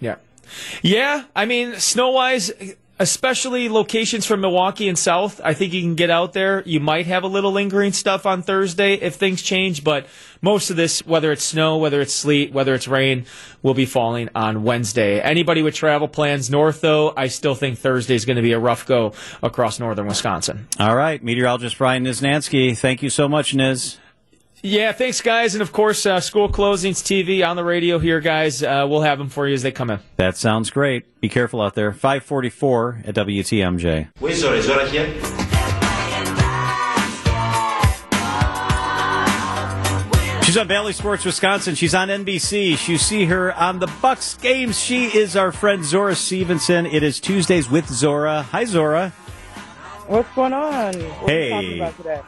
Yeah. 0.00 0.16
Yeah, 0.82 1.24
I 1.34 1.44
mean, 1.44 1.78
snow 1.78 2.10
wise, 2.10 2.50
especially 3.00 3.70
locations 3.70 4.26
from 4.26 4.42
Milwaukee 4.42 4.86
and 4.86 4.98
south. 4.98 5.40
I 5.42 5.54
think 5.54 5.72
you 5.72 5.80
can 5.80 5.94
get 5.94 6.10
out 6.10 6.34
there. 6.34 6.62
You 6.66 6.80
might 6.80 7.06
have 7.06 7.24
a 7.24 7.26
little 7.26 7.50
lingering 7.50 7.92
stuff 7.92 8.26
on 8.26 8.42
Thursday 8.42 8.94
if 8.94 9.14
things 9.14 9.40
change, 9.40 9.82
but 9.82 10.06
most 10.42 10.68
of 10.68 10.76
this, 10.76 11.04
whether 11.06 11.32
it's 11.32 11.42
snow, 11.42 11.78
whether 11.78 12.02
it's 12.02 12.12
sleet, 12.12 12.52
whether 12.52 12.74
it's 12.74 12.86
rain, 12.86 13.24
will 13.62 13.72
be 13.72 13.86
falling 13.86 14.28
on 14.34 14.64
Wednesday. 14.64 15.18
Anybody 15.18 15.62
with 15.62 15.74
travel 15.74 16.08
plans 16.08 16.50
north, 16.50 16.82
though, 16.82 17.14
I 17.16 17.28
still 17.28 17.54
think 17.54 17.78
Thursday 17.78 18.14
is 18.14 18.26
going 18.26 18.36
to 18.36 18.42
be 18.42 18.52
a 18.52 18.58
rough 18.58 18.84
go 18.84 19.14
across 19.42 19.80
northern 19.80 20.06
Wisconsin. 20.06 20.68
All 20.78 20.94
right, 20.94 21.24
meteorologist 21.24 21.78
Brian 21.78 22.04
Niznansky, 22.04 22.76
thank 22.76 23.02
you 23.02 23.08
so 23.08 23.28
much, 23.28 23.54
Niz. 23.54 23.96
Yeah, 24.62 24.92
thanks, 24.92 25.20
guys. 25.20 25.54
And 25.54 25.62
of 25.62 25.72
course, 25.72 26.04
uh, 26.04 26.20
school 26.20 26.48
closings 26.50 27.02
TV 27.02 27.46
on 27.46 27.56
the 27.56 27.64
radio 27.64 27.98
here, 27.98 28.20
guys. 28.20 28.62
Uh, 28.62 28.86
we'll 28.88 29.00
have 29.02 29.18
them 29.18 29.28
for 29.28 29.48
you 29.48 29.54
as 29.54 29.62
they 29.62 29.72
come 29.72 29.90
in. 29.90 30.00
That 30.16 30.36
sounds 30.36 30.70
great. 30.70 31.20
Be 31.20 31.28
careful 31.28 31.62
out 31.62 31.74
there. 31.74 31.92
544 31.92 33.02
at 33.06 33.14
WTMJ. 33.14 34.08
Oui, 34.20 34.34
Zora, 34.34 34.60
Zora 34.60 34.88
here. 34.88 35.06
She's 40.50 40.56
on 40.58 40.66
Bally 40.66 40.92
Sports 40.92 41.24
Wisconsin. 41.24 41.76
She's 41.76 41.94
on 41.94 42.08
NBC. 42.08 42.88
You 42.88 42.98
see 42.98 43.26
her 43.26 43.54
on 43.54 43.78
the 43.78 43.86
Bucks 44.02 44.34
games. 44.34 44.80
She 44.80 45.04
is 45.06 45.36
our 45.36 45.52
friend 45.52 45.84
Zora 45.84 46.16
Stephenson. 46.16 46.86
It 46.86 47.04
is 47.04 47.20
Tuesdays 47.20 47.70
with 47.70 47.86
Zora. 47.88 48.42
Hi, 48.50 48.64
Zora. 48.64 49.12
What's 50.10 50.34
going 50.34 50.52
on? 50.52 50.92
What 50.94 51.30
hey, 51.30 51.78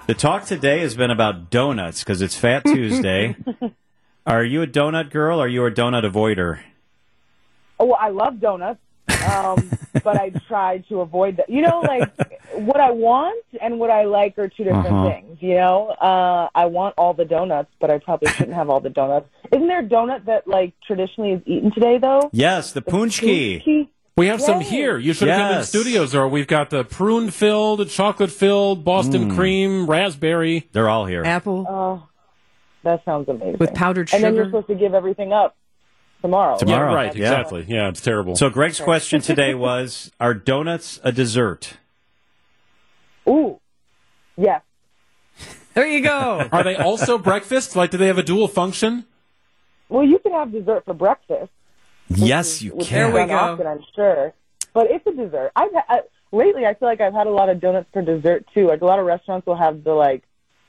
the 0.06 0.14
talk 0.14 0.44
today 0.44 0.78
has 0.82 0.94
been 0.94 1.10
about 1.10 1.50
donuts 1.50 2.04
because 2.04 2.22
it's 2.22 2.36
Fat 2.36 2.62
Tuesday. 2.64 3.34
are 4.26 4.44
you 4.44 4.62
a 4.62 4.68
donut 4.68 5.10
girl? 5.10 5.40
or 5.40 5.46
Are 5.46 5.48
you 5.48 5.66
a 5.66 5.70
donut 5.72 6.08
avoider? 6.08 6.60
Oh, 7.80 7.86
well, 7.86 7.98
I 8.00 8.10
love 8.10 8.38
donuts, 8.38 8.78
um, 9.28 9.68
but 10.04 10.16
I 10.16 10.30
try 10.46 10.78
to 10.90 11.00
avoid 11.00 11.38
that. 11.38 11.50
You 11.50 11.62
know, 11.62 11.80
like 11.80 12.08
what 12.52 12.80
I 12.80 12.92
want 12.92 13.44
and 13.60 13.80
what 13.80 13.90
I 13.90 14.04
like 14.04 14.38
are 14.38 14.46
two 14.46 14.62
different 14.62 14.86
uh-huh. 14.86 15.10
things. 15.10 15.38
You 15.40 15.56
know, 15.56 15.88
uh, 15.88 16.50
I 16.54 16.66
want 16.66 16.94
all 16.96 17.14
the 17.14 17.24
donuts, 17.24 17.72
but 17.80 17.90
I 17.90 17.98
probably 17.98 18.30
shouldn't 18.30 18.54
have 18.54 18.70
all 18.70 18.78
the 18.78 18.90
donuts. 18.90 19.26
Isn't 19.50 19.66
there 19.66 19.80
a 19.80 19.88
donut 19.88 20.26
that 20.26 20.46
like 20.46 20.72
traditionally 20.86 21.32
is 21.32 21.42
eaten 21.46 21.72
today, 21.72 21.98
though? 21.98 22.30
Yes, 22.32 22.70
the, 22.70 22.80
the 22.80 22.92
paczki. 22.92 23.88
We 24.16 24.26
have 24.26 24.40
Yay. 24.40 24.46
some 24.46 24.60
here. 24.60 24.98
You 24.98 25.14
should 25.14 25.28
have 25.28 25.38
yes. 25.38 25.50
come 25.50 25.58
in 25.58 25.64
studios, 25.64 26.14
or 26.14 26.28
we've 26.28 26.46
got 26.46 26.68
the 26.68 26.84
prune 26.84 27.30
filled, 27.30 27.88
chocolate 27.88 28.30
filled, 28.30 28.84
Boston 28.84 29.30
mm. 29.30 29.34
cream, 29.34 29.86
raspberry. 29.86 30.68
They're 30.72 30.88
all 30.88 31.06
here. 31.06 31.24
Apple. 31.24 31.66
Oh, 31.68 32.08
that 32.82 33.04
sounds 33.04 33.28
amazing. 33.28 33.56
With 33.58 33.72
powdered 33.72 34.10
sugar. 34.10 34.16
And 34.16 34.24
then 34.24 34.34
you're 34.34 34.44
supposed 34.46 34.66
to 34.66 34.74
give 34.74 34.92
everything 34.92 35.32
up 35.32 35.56
tomorrow. 36.20 36.58
Tomorrow, 36.58 36.90
yeah, 36.90 36.96
right? 36.96 37.14
Exactly. 37.14 37.64
Yeah, 37.66 37.88
it's 37.88 38.02
terrible. 38.02 38.36
So 38.36 38.50
Greg's 38.50 38.80
okay. 38.80 38.84
question 38.84 39.20
today 39.22 39.54
was: 39.54 40.12
Are 40.20 40.34
donuts 40.34 41.00
a 41.02 41.10
dessert? 41.10 41.74
Ooh, 43.26 43.60
yes. 44.36 44.62
There 45.74 45.86
you 45.86 46.02
go. 46.02 46.48
Are 46.52 46.62
they 46.62 46.76
also 46.76 47.16
breakfast? 47.16 47.76
Like, 47.76 47.90
do 47.90 47.96
they 47.96 48.08
have 48.08 48.18
a 48.18 48.22
dual 48.22 48.46
function? 48.46 49.06
Well, 49.88 50.04
you 50.04 50.18
can 50.18 50.32
have 50.32 50.52
dessert 50.52 50.84
for 50.84 50.92
breakfast. 50.92 51.50
Yes, 52.08 52.62
you 52.62 52.72
can. 52.72 53.12
There 53.12 53.22
we 53.22 53.28
go. 53.28 53.34
Often, 53.34 53.66
I'm 53.66 53.84
sure, 53.94 54.34
but 54.74 54.90
it's 54.90 55.06
a 55.06 55.12
dessert. 55.12 55.52
I've 55.56 55.70
I, 55.88 56.00
lately 56.30 56.66
I 56.66 56.74
feel 56.74 56.88
like 56.88 57.00
I've 57.00 57.14
had 57.14 57.26
a 57.26 57.30
lot 57.30 57.48
of 57.48 57.60
donuts 57.60 57.88
for 57.92 58.02
dessert 58.02 58.46
too. 58.54 58.66
Like 58.66 58.80
a 58.80 58.84
lot 58.84 58.98
of 58.98 59.06
restaurants 59.06 59.46
will 59.46 59.56
have 59.56 59.84
the 59.84 59.92
like 59.92 60.22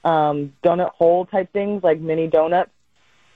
um 0.04 0.54
donut 0.64 0.92
hole 0.92 1.26
type 1.26 1.52
things, 1.54 1.84
like 1.84 2.00
mini 2.00 2.28
donuts. 2.28 2.72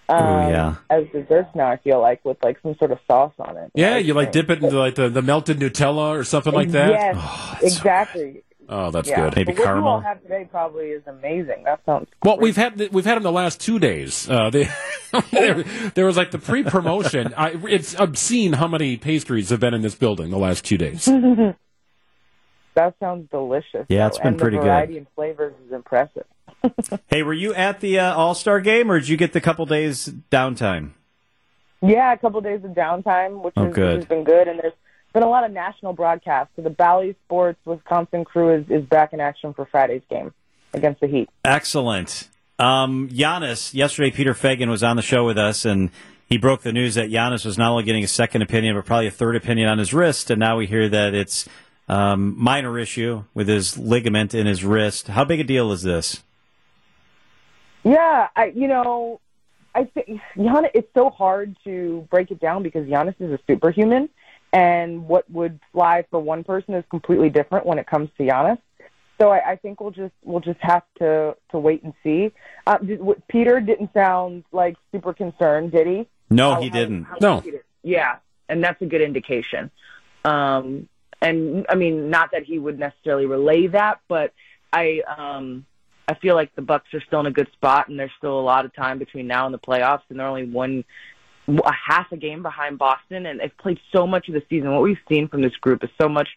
Um, 0.09 0.23
Ooh, 0.23 0.49
yeah. 0.49 0.75
As 0.89 1.05
desserts 1.11 1.49
now, 1.53 1.67
I 1.67 1.77
feel 1.77 1.99
like 1.99 2.23
with 2.23 2.37
like 2.41 2.59
some 2.61 2.75
sort 2.77 2.91
of 2.91 2.99
sauce 3.07 3.33
on 3.39 3.57
it. 3.57 3.71
Yeah, 3.75 3.97
you 3.97 4.13
like 4.13 4.31
dip 4.31 4.49
it 4.49 4.63
into 4.63 4.79
like 4.79 4.95
the, 4.95 5.09
the 5.09 5.21
melted 5.21 5.59
Nutella 5.59 6.17
or 6.17 6.23
something 6.23 6.53
like 6.53 6.69
that. 6.71 6.89
Yes, 6.91 7.15
oh, 7.17 7.57
exactly. 7.61 8.43
Oh, 8.69 8.91
that's 8.91 9.09
yeah. 9.09 9.21
good. 9.21 9.35
Maybe 9.35 9.53
but 9.53 9.63
caramel. 9.63 9.83
What 9.83 9.89
you 9.89 10.07
all 10.07 10.13
have 10.13 10.21
today 10.21 10.47
probably 10.49 10.87
is 10.87 11.03
amazing. 11.07 11.63
That 11.63 11.81
sounds. 11.85 12.09
Well, 12.23 12.35
great. 12.35 12.43
we've 12.43 12.55
had 12.55 12.89
we've 12.91 13.05
had 13.05 13.15
them 13.15 13.23
the 13.23 13.31
last 13.31 13.61
two 13.61 13.79
days. 13.79 14.29
Uh, 14.29 14.49
they, 14.49 14.69
there, 15.31 15.63
there, 15.95 16.05
was 16.05 16.17
like 16.17 16.31
the 16.31 16.39
pre-promotion. 16.39 17.33
I, 17.37 17.51
it's 17.69 17.97
obscene 17.97 18.53
how 18.53 18.67
many 18.67 18.97
pastries 18.97 19.49
have 19.51 19.59
been 19.59 19.73
in 19.73 19.81
this 19.81 19.95
building 19.95 20.31
the 20.31 20.37
last 20.37 20.65
two 20.65 20.77
days. 20.77 21.05
that 22.75 22.95
sounds 22.99 23.29
delicious. 23.31 23.85
Yeah, 23.87 23.99
though. 23.99 24.07
it's 24.07 24.17
been 24.17 24.27
and 24.27 24.37
pretty 24.39 24.57
the 24.57 24.63
variety 24.63 24.93
good. 24.93 24.99
and 24.99 25.07
flavors 25.15 25.53
is 25.65 25.71
impressive. 25.71 26.25
hey, 27.07 27.23
were 27.23 27.33
you 27.33 27.53
at 27.53 27.79
the 27.79 27.99
uh, 27.99 28.15
All 28.15 28.35
Star 28.35 28.59
game, 28.59 28.91
or 28.91 28.99
did 28.99 29.07
you 29.07 29.15
get 29.15 29.31
the 29.31 29.41
couple 29.41 29.65
days 29.65 30.09
downtime? 30.29 30.91
Yeah, 31.81 32.11
a 32.11 32.17
couple 32.17 32.41
days 32.41 32.63
of 32.63 32.71
downtime, 32.71 33.43
which, 33.43 33.53
oh, 33.55 33.67
is, 33.67 33.75
good. 33.75 33.89
which 33.89 33.97
has 33.97 34.05
been 34.09 34.23
good, 34.23 34.47
and 34.47 34.59
there's 34.59 34.73
been 35.13 35.23
a 35.23 35.29
lot 35.29 35.43
of 35.43 35.51
national 35.51 35.93
broadcasts. 35.93 36.51
So 36.55 36.61
the 36.61 36.69
Bally 36.69 37.15
Sports 37.25 37.59
Wisconsin 37.65 38.25
crew 38.25 38.53
is, 38.53 38.65
is 38.69 38.85
back 38.85 39.13
in 39.13 39.19
action 39.19 39.53
for 39.53 39.65
Friday's 39.65 40.03
game 40.09 40.33
against 40.73 41.01
the 41.01 41.07
Heat. 41.07 41.29
Excellent. 41.43 42.29
Um, 42.59 43.09
Giannis, 43.09 43.73
yesterday 43.73 44.11
Peter 44.11 44.33
Feigin 44.33 44.69
was 44.69 44.83
on 44.83 44.95
the 44.95 45.01
show 45.01 45.25
with 45.25 45.37
us, 45.37 45.65
and 45.65 45.91
he 46.27 46.37
broke 46.37 46.61
the 46.61 46.73
news 46.73 46.95
that 46.95 47.09
Giannis 47.09 47.45
was 47.45 47.57
not 47.57 47.71
only 47.71 47.83
getting 47.83 48.03
a 48.03 48.07
second 48.07 48.41
opinion, 48.41 48.75
but 48.75 48.85
probably 48.85 49.07
a 49.07 49.11
third 49.11 49.35
opinion 49.35 49.69
on 49.69 49.77
his 49.77 49.93
wrist, 49.93 50.29
and 50.31 50.39
now 50.39 50.57
we 50.57 50.65
hear 50.65 50.89
that 50.89 51.13
it's 51.13 51.47
um, 51.87 52.35
minor 52.37 52.77
issue 52.79 53.23
with 53.33 53.47
his 53.47 53.77
ligament 53.77 54.33
in 54.33 54.45
his 54.45 54.63
wrist. 54.63 55.07
How 55.07 55.23
big 55.23 55.39
a 55.39 55.43
deal 55.43 55.71
is 55.71 55.83
this? 55.83 56.23
Yeah, 57.83 58.27
I 58.35 58.51
you 58.53 58.67
know, 58.67 59.21
I 59.73 59.85
think 59.85 60.19
Giannis. 60.35 60.71
It's 60.73 60.89
so 60.93 61.09
hard 61.09 61.55
to 61.63 62.05
break 62.09 62.31
it 62.31 62.39
down 62.39 62.63
because 62.63 62.87
Giannis 62.87 63.15
is 63.19 63.31
a 63.31 63.39
superhuman, 63.47 64.09
and 64.53 65.07
what 65.07 65.29
would 65.29 65.59
fly 65.71 66.05
for 66.09 66.19
one 66.19 66.43
person 66.43 66.73
is 66.73 66.83
completely 66.89 67.29
different 67.29 67.65
when 67.65 67.79
it 67.79 67.87
comes 67.87 68.09
to 68.17 68.23
Giannis. 68.23 68.59
So 69.19 69.29
I, 69.29 69.51
I 69.51 69.55
think 69.55 69.81
we'll 69.81 69.91
just 69.91 70.13
we'll 70.23 70.41
just 70.41 70.59
have 70.61 70.83
to 70.99 71.35
to 71.51 71.59
wait 71.59 71.83
and 71.83 71.93
see. 72.03 72.31
Uh, 72.65 72.77
did, 72.77 73.01
what, 73.01 73.27
Peter 73.27 73.59
didn't 73.59 73.91
sound 73.93 74.43
like 74.51 74.77
super 74.91 75.13
concerned, 75.13 75.71
did 75.71 75.87
he? 75.87 76.07
No, 76.29 76.55
how, 76.55 76.61
he 76.61 76.69
didn't. 76.69 77.03
How, 77.05 77.17
how 77.19 77.41
no. 77.41 77.43
Yeah, 77.83 78.17
and 78.47 78.63
that's 78.63 78.81
a 78.81 78.85
good 78.85 79.01
indication. 79.01 79.71
Um, 80.23 80.87
and 81.21 81.65
I 81.69 81.75
mean, 81.75 82.09
not 82.09 82.31
that 82.31 82.43
he 82.43 82.59
would 82.59 82.77
necessarily 82.77 83.25
relay 83.25 83.67
that, 83.67 84.01
but 84.07 84.33
I 84.71 85.01
um, 85.17 85.65
I 86.07 86.13
feel 86.15 86.35
like 86.35 86.55
the 86.55 86.61
Bucks 86.61 86.93
are 86.93 87.01
still 87.01 87.19
in 87.21 87.25
a 87.25 87.31
good 87.31 87.51
spot, 87.53 87.89
and 87.89 87.99
there's 87.99 88.11
still 88.17 88.39
a 88.39 88.41
lot 88.41 88.65
of 88.65 88.73
time 88.75 88.99
between 88.99 89.27
now 89.27 89.45
and 89.45 89.53
the 89.53 89.59
playoffs, 89.59 90.03
and 90.09 90.19
they're 90.19 90.27
only 90.27 90.45
one 90.45 90.85
a 91.47 91.71
half 91.71 92.11
a 92.11 92.17
game 92.17 92.41
behind 92.41 92.77
Boston, 92.77 93.25
and 93.25 93.39
they've 93.39 93.57
played 93.57 93.79
so 93.95 94.05
much 94.05 94.27
of 94.27 94.33
the 94.33 94.43
season. 94.49 94.71
What 94.71 94.81
we've 94.81 94.97
seen 95.09 95.27
from 95.27 95.41
this 95.41 95.55
group 95.55 95.83
is 95.83 95.89
so 95.99 96.09
much 96.09 96.27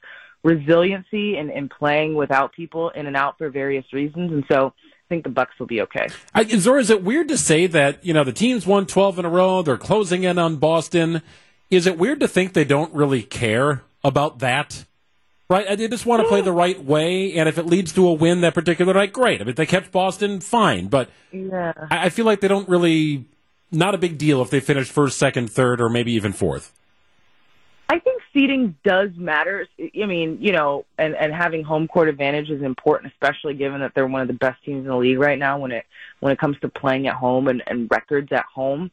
resiliency 0.42 1.37
and, 1.37 1.51
in 1.51 1.68
playing 1.68 2.14
without 2.14 2.53
people 2.53 2.90
in 2.90 3.07
and 3.07 3.16
out 3.16 3.37
for 3.38 3.51
various 3.51 3.85
reasons, 3.92 4.33
and 4.33 4.44
so 4.51 4.73
I 4.79 5.09
think 5.09 5.25
the 5.25 5.31
Bucks 5.31 5.53
will 5.59 5.66
be 5.66 5.83
okay. 5.83 6.09
I, 6.35 6.44
Zora, 6.44 6.81
is 6.81 6.90
it 6.90 7.03
weird 7.03 7.29
to 7.29 7.38
say 7.38 7.66
that 7.66 8.05
you 8.05 8.14
know 8.14 8.25
the 8.25 8.33
teams 8.33 8.66
won 8.66 8.87
12 8.87 9.18
in 9.18 9.25
a 9.25 9.29
row? 9.31 9.62
They're 9.62 9.77
closing 9.77 10.25
in 10.25 10.38
on 10.38 10.57
Boston. 10.57 11.23
Is 11.70 11.87
it 11.87 11.99
weird 11.99 12.20
to 12.20 12.29
think 12.29 12.53
they 12.53 12.64
don't 12.64 12.92
really 12.94 13.23
care 13.23 13.83
about 14.05 14.38
that? 14.40 14.85
Right, 15.49 15.77
they 15.77 15.88
just 15.88 16.07
want 16.07 16.23
to 16.23 16.29
play 16.29 16.42
the 16.42 16.53
right 16.53 16.81
way, 16.81 17.33
and 17.35 17.49
if 17.49 17.59
it 17.59 17.66
leads 17.66 17.92
to 17.94 18.07
a 18.07 18.12
win 18.12 18.42
that 18.42 18.55
particular 18.55 18.94
night, 18.94 19.12
great. 19.12 19.40
I 19.40 19.44
mean, 19.44 19.51
if 19.51 19.57
they 19.57 19.66
kept 19.66 19.90
Boston, 19.90 20.38
fine. 20.38 20.87
But 20.87 21.11
yeah. 21.33 21.73
I, 21.90 22.07
I 22.07 22.09
feel 22.11 22.25
like 22.25 22.40
they 22.40 22.46
don't 22.46 22.68
really 22.68 23.25
not 23.70 23.94
a 23.94 23.98
big 23.98 24.18
deal 24.18 24.42
if 24.42 24.50
they 24.50 24.61
finish 24.61 24.88
first, 24.88 25.18
second, 25.18 25.50
third, 25.50 25.80
or 25.80 25.88
maybe 25.88 26.12
even 26.12 26.33
fourth. 26.33 26.72
I 27.88 27.98
think 27.98 28.22
seeding 28.33 28.76
does 28.85 29.11
matter. 29.16 29.66
I 29.80 30.06
mean, 30.06 30.38
you 30.40 30.52
know, 30.52 30.85
and 30.96 31.14
and 31.16 31.33
having 31.33 31.64
home 31.64 31.88
court 31.88 32.09
advantage 32.09 32.48
is 32.48 32.62
important, 32.62 33.12
especially 33.12 33.54
given 33.54 33.80
that 33.80 33.92
they're 33.94 34.06
one 34.06 34.22
of 34.22 34.28
the 34.28 34.35
best 34.35 34.62
teams 34.64 34.85
in 34.85 34.88
the 34.88 34.96
league 34.96 35.18
right 35.18 35.38
now 35.38 35.59
when 35.59 35.72
it 35.72 35.87
when 36.20 36.33
it 36.33 36.38
comes 36.38 36.56
to 36.61 36.68
playing 36.68 37.09
at 37.09 37.14
home 37.14 37.48
and, 37.48 37.62
and 37.66 37.88
records 37.90 38.30
at 38.33 38.44
home. 38.44 38.90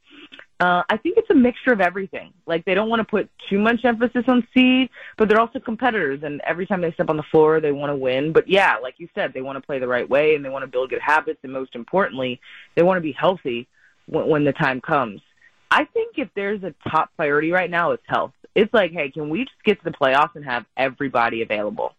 Uh, 0.60 0.82
I 0.90 0.98
think 0.98 1.18
it's 1.18 1.30
a 1.30 1.36
mixture 1.36 1.72
of 1.72 1.82
everything. 1.82 2.34
Like 2.48 2.66
they 2.66 2.74
don't 2.74 2.90
want 2.90 3.00
to 3.02 3.04
put 3.04 3.30
too 3.48 3.60
much 3.60 3.86
emphasis 3.86 4.24
on 4.28 4.48
seed, 4.56 4.90
but 5.16 5.30
they're 5.30 5.40
also 5.40 5.60
competitors, 5.60 6.22
and 6.24 6.42
every 6.42 6.66
time 6.66 6.82
they 6.82 6.92
step 6.94 7.10
on 7.10 7.18
the 7.18 7.24
floor, 7.30 7.60
they 7.60 7.72
want 7.72 7.92
to 7.92 7.96
win. 7.96 8.34
But 8.34 8.48
yeah, 8.48 8.78
like 8.82 8.96
you 8.98 9.08
said, 9.14 9.34
they 9.34 9.42
want 9.42 9.58
to 9.58 9.66
play 9.66 9.78
the 9.78 9.88
right 9.88 10.10
way, 10.10 10.34
and 10.34 10.44
they 10.44 10.50
want 10.50 10.64
to 10.64 10.68
build 10.68 10.90
good 10.90 11.02
habits, 11.02 11.40
and 11.44 11.54
most 11.54 11.76
importantly, 11.76 12.42
they 12.76 12.82
want 12.82 12.98
to 12.98 13.02
be 13.02 13.12
healthy 13.12 13.68
when, 14.08 14.28
when 14.28 14.44
the 14.44 14.54
time 14.54 14.82
comes. 14.82 15.22
I 15.70 15.86
think 15.86 16.16
if 16.18 16.30
there's 16.36 16.64
a 16.64 16.74
top 16.90 17.10
priority 17.16 17.52
right 17.52 17.70
now, 17.70 17.92
it's 17.92 18.04
health. 18.08 18.32
It's 18.56 18.74
like, 18.74 18.92
hey, 18.92 19.12
can 19.12 19.30
we 19.30 19.40
just 19.44 19.64
get 19.66 19.78
to 19.84 19.84
the 19.84 19.96
playoffs 19.96 20.36
and 20.36 20.46
have 20.46 20.66
everybody 20.76 21.42
available? 21.42 21.94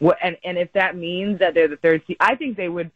What, 0.00 0.18
and 0.22 0.36
and 0.44 0.58
if 0.58 0.72
that 0.74 0.96
means 0.96 1.38
that 1.38 1.54
they're 1.54 1.68
the 1.68 1.76
third 1.76 2.02
seed, 2.06 2.16
I 2.20 2.34
think 2.34 2.56
they 2.56 2.68
would. 2.68 2.90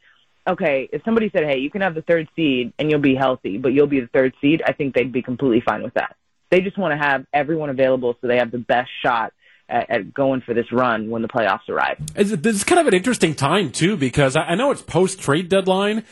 Okay, 0.47 0.89
if 0.93 1.03
somebody 1.05 1.31
said, 1.33 1.45
hey, 1.45 1.59
you 1.59 1.71
can 1.71 1.83
have 1.83 1.95
the 1.95 2.03
third 2.03 2.27
seed 2.35 2.73
and 2.79 2.91
you'll 2.91 3.01
be 3.01 3.15
healthy, 3.15 3.59
but 3.59 3.75
you'll 3.75 3.87
be 3.87 4.01
the 4.01 4.09
third 4.09 4.35
seed, 4.41 4.63
I 4.67 4.73
think 4.73 4.95
they'd 4.95 5.13
be 5.13 5.21
completely 5.21 5.61
fine 5.61 5.83
with 5.83 5.93
that. 5.95 6.17
They 6.51 6.63
just 6.63 6.79
want 6.79 6.99
to 6.99 7.07
have 7.07 7.27
everyone 7.35 7.69
available 7.69 8.17
so 8.21 8.29
they 8.29 8.39
have 8.39 8.51
the 8.51 8.59
best 8.59 8.89
shot 9.05 9.35
at, 9.69 9.91
at 9.91 10.15
going 10.15 10.41
for 10.41 10.55
this 10.55 10.73
run 10.73 11.11
when 11.11 11.21
the 11.21 11.29
playoffs 11.29 11.69
arrive. 11.69 11.99
It's, 12.17 12.31
this 12.31 12.57
is 12.57 12.65
kind 12.65 12.81
of 12.81 12.87
an 12.87 12.95
interesting 12.95 13.35
time 13.35 13.71
too 13.71 13.97
because 13.97 14.37
I, 14.37 14.43
I 14.43 14.55
know 14.55 14.71
it's 14.71 14.81
post 14.81 15.21
trade 15.21 15.51
deadline, 15.51 16.05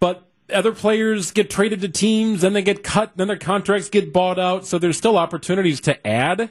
but 0.00 0.28
other 0.52 0.72
players 0.72 1.30
get 1.30 1.50
traded 1.50 1.80
to 1.80 1.88
teams, 1.88 2.42
then 2.42 2.52
they 2.52 2.62
get 2.62 2.82
cut, 2.82 3.12
then 3.16 3.28
their 3.28 3.38
contracts 3.38 3.88
get 3.88 4.12
bought 4.12 4.38
out. 4.38 4.66
So 4.66 4.78
there's 4.78 4.98
still 4.98 5.16
opportunities 5.16 5.80
to 5.82 6.06
add, 6.06 6.50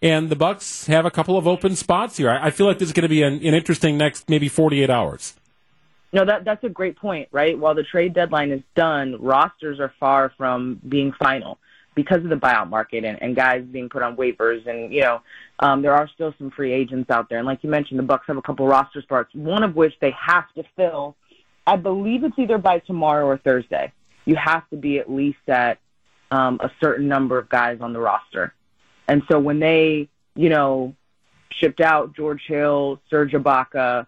and 0.00 0.30
the 0.30 0.36
Bucks 0.36 0.86
have 0.86 1.04
a 1.04 1.10
couple 1.10 1.36
of 1.36 1.46
open 1.46 1.76
spots 1.76 2.16
here. 2.16 2.30
I, 2.30 2.46
I 2.46 2.50
feel 2.50 2.66
like 2.66 2.78
this 2.78 2.88
is 2.88 2.92
going 2.92 3.02
to 3.02 3.08
be 3.08 3.22
an, 3.22 3.34
an 3.34 3.54
interesting 3.54 3.98
next 3.98 4.28
maybe 4.28 4.48
48 4.48 4.90
hours. 4.90 5.34
No, 6.12 6.24
that 6.24 6.44
that's 6.44 6.62
a 6.62 6.68
great 6.68 6.96
point, 6.96 7.28
right? 7.32 7.58
While 7.58 7.74
the 7.74 7.82
trade 7.82 8.14
deadline 8.14 8.52
is 8.52 8.62
done, 8.76 9.16
rosters 9.20 9.80
are 9.80 9.92
far 9.98 10.32
from 10.36 10.80
being 10.88 11.12
final 11.12 11.58
because 11.94 12.18
of 12.18 12.28
the 12.28 12.36
buyout 12.36 12.68
market 12.68 13.04
and, 13.04 13.20
and 13.22 13.36
guys 13.36 13.64
being 13.64 13.88
put 13.88 14.02
on 14.02 14.16
waivers 14.16 14.66
and 14.68 14.92
you 14.92 15.00
know 15.00 15.20
um, 15.60 15.82
there 15.82 15.94
are 15.94 16.08
still 16.12 16.34
some 16.38 16.50
free 16.50 16.72
agents 16.72 17.10
out 17.10 17.28
there 17.28 17.38
and 17.38 17.46
like 17.46 17.62
you 17.62 17.70
mentioned 17.70 17.98
the 17.98 18.04
bucks 18.04 18.24
have 18.26 18.36
a 18.36 18.42
couple 18.42 18.66
roster 18.66 19.00
spots 19.02 19.30
one 19.34 19.62
of 19.62 19.76
which 19.76 19.94
they 20.00 20.10
have 20.10 20.44
to 20.54 20.64
fill 20.76 21.14
i 21.66 21.76
believe 21.76 22.24
it's 22.24 22.38
either 22.38 22.58
by 22.58 22.78
tomorrow 22.80 23.26
or 23.26 23.38
thursday. 23.38 23.92
You 24.26 24.36
have 24.36 24.68
to 24.70 24.76
be 24.76 24.98
at 24.98 25.10
least 25.10 25.46
at 25.48 25.78
um, 26.30 26.58
a 26.62 26.70
certain 26.82 27.08
number 27.08 27.38
of 27.38 27.50
guys 27.50 27.78
on 27.82 27.92
the 27.92 28.00
roster. 28.00 28.54
And 29.06 29.22
so 29.30 29.38
when 29.38 29.60
they 29.60 30.08
you 30.34 30.48
know 30.48 30.94
shipped 31.50 31.80
out 31.80 32.16
george 32.16 32.42
hill 32.46 33.00
serge 33.10 33.32
ibaka 33.32 34.06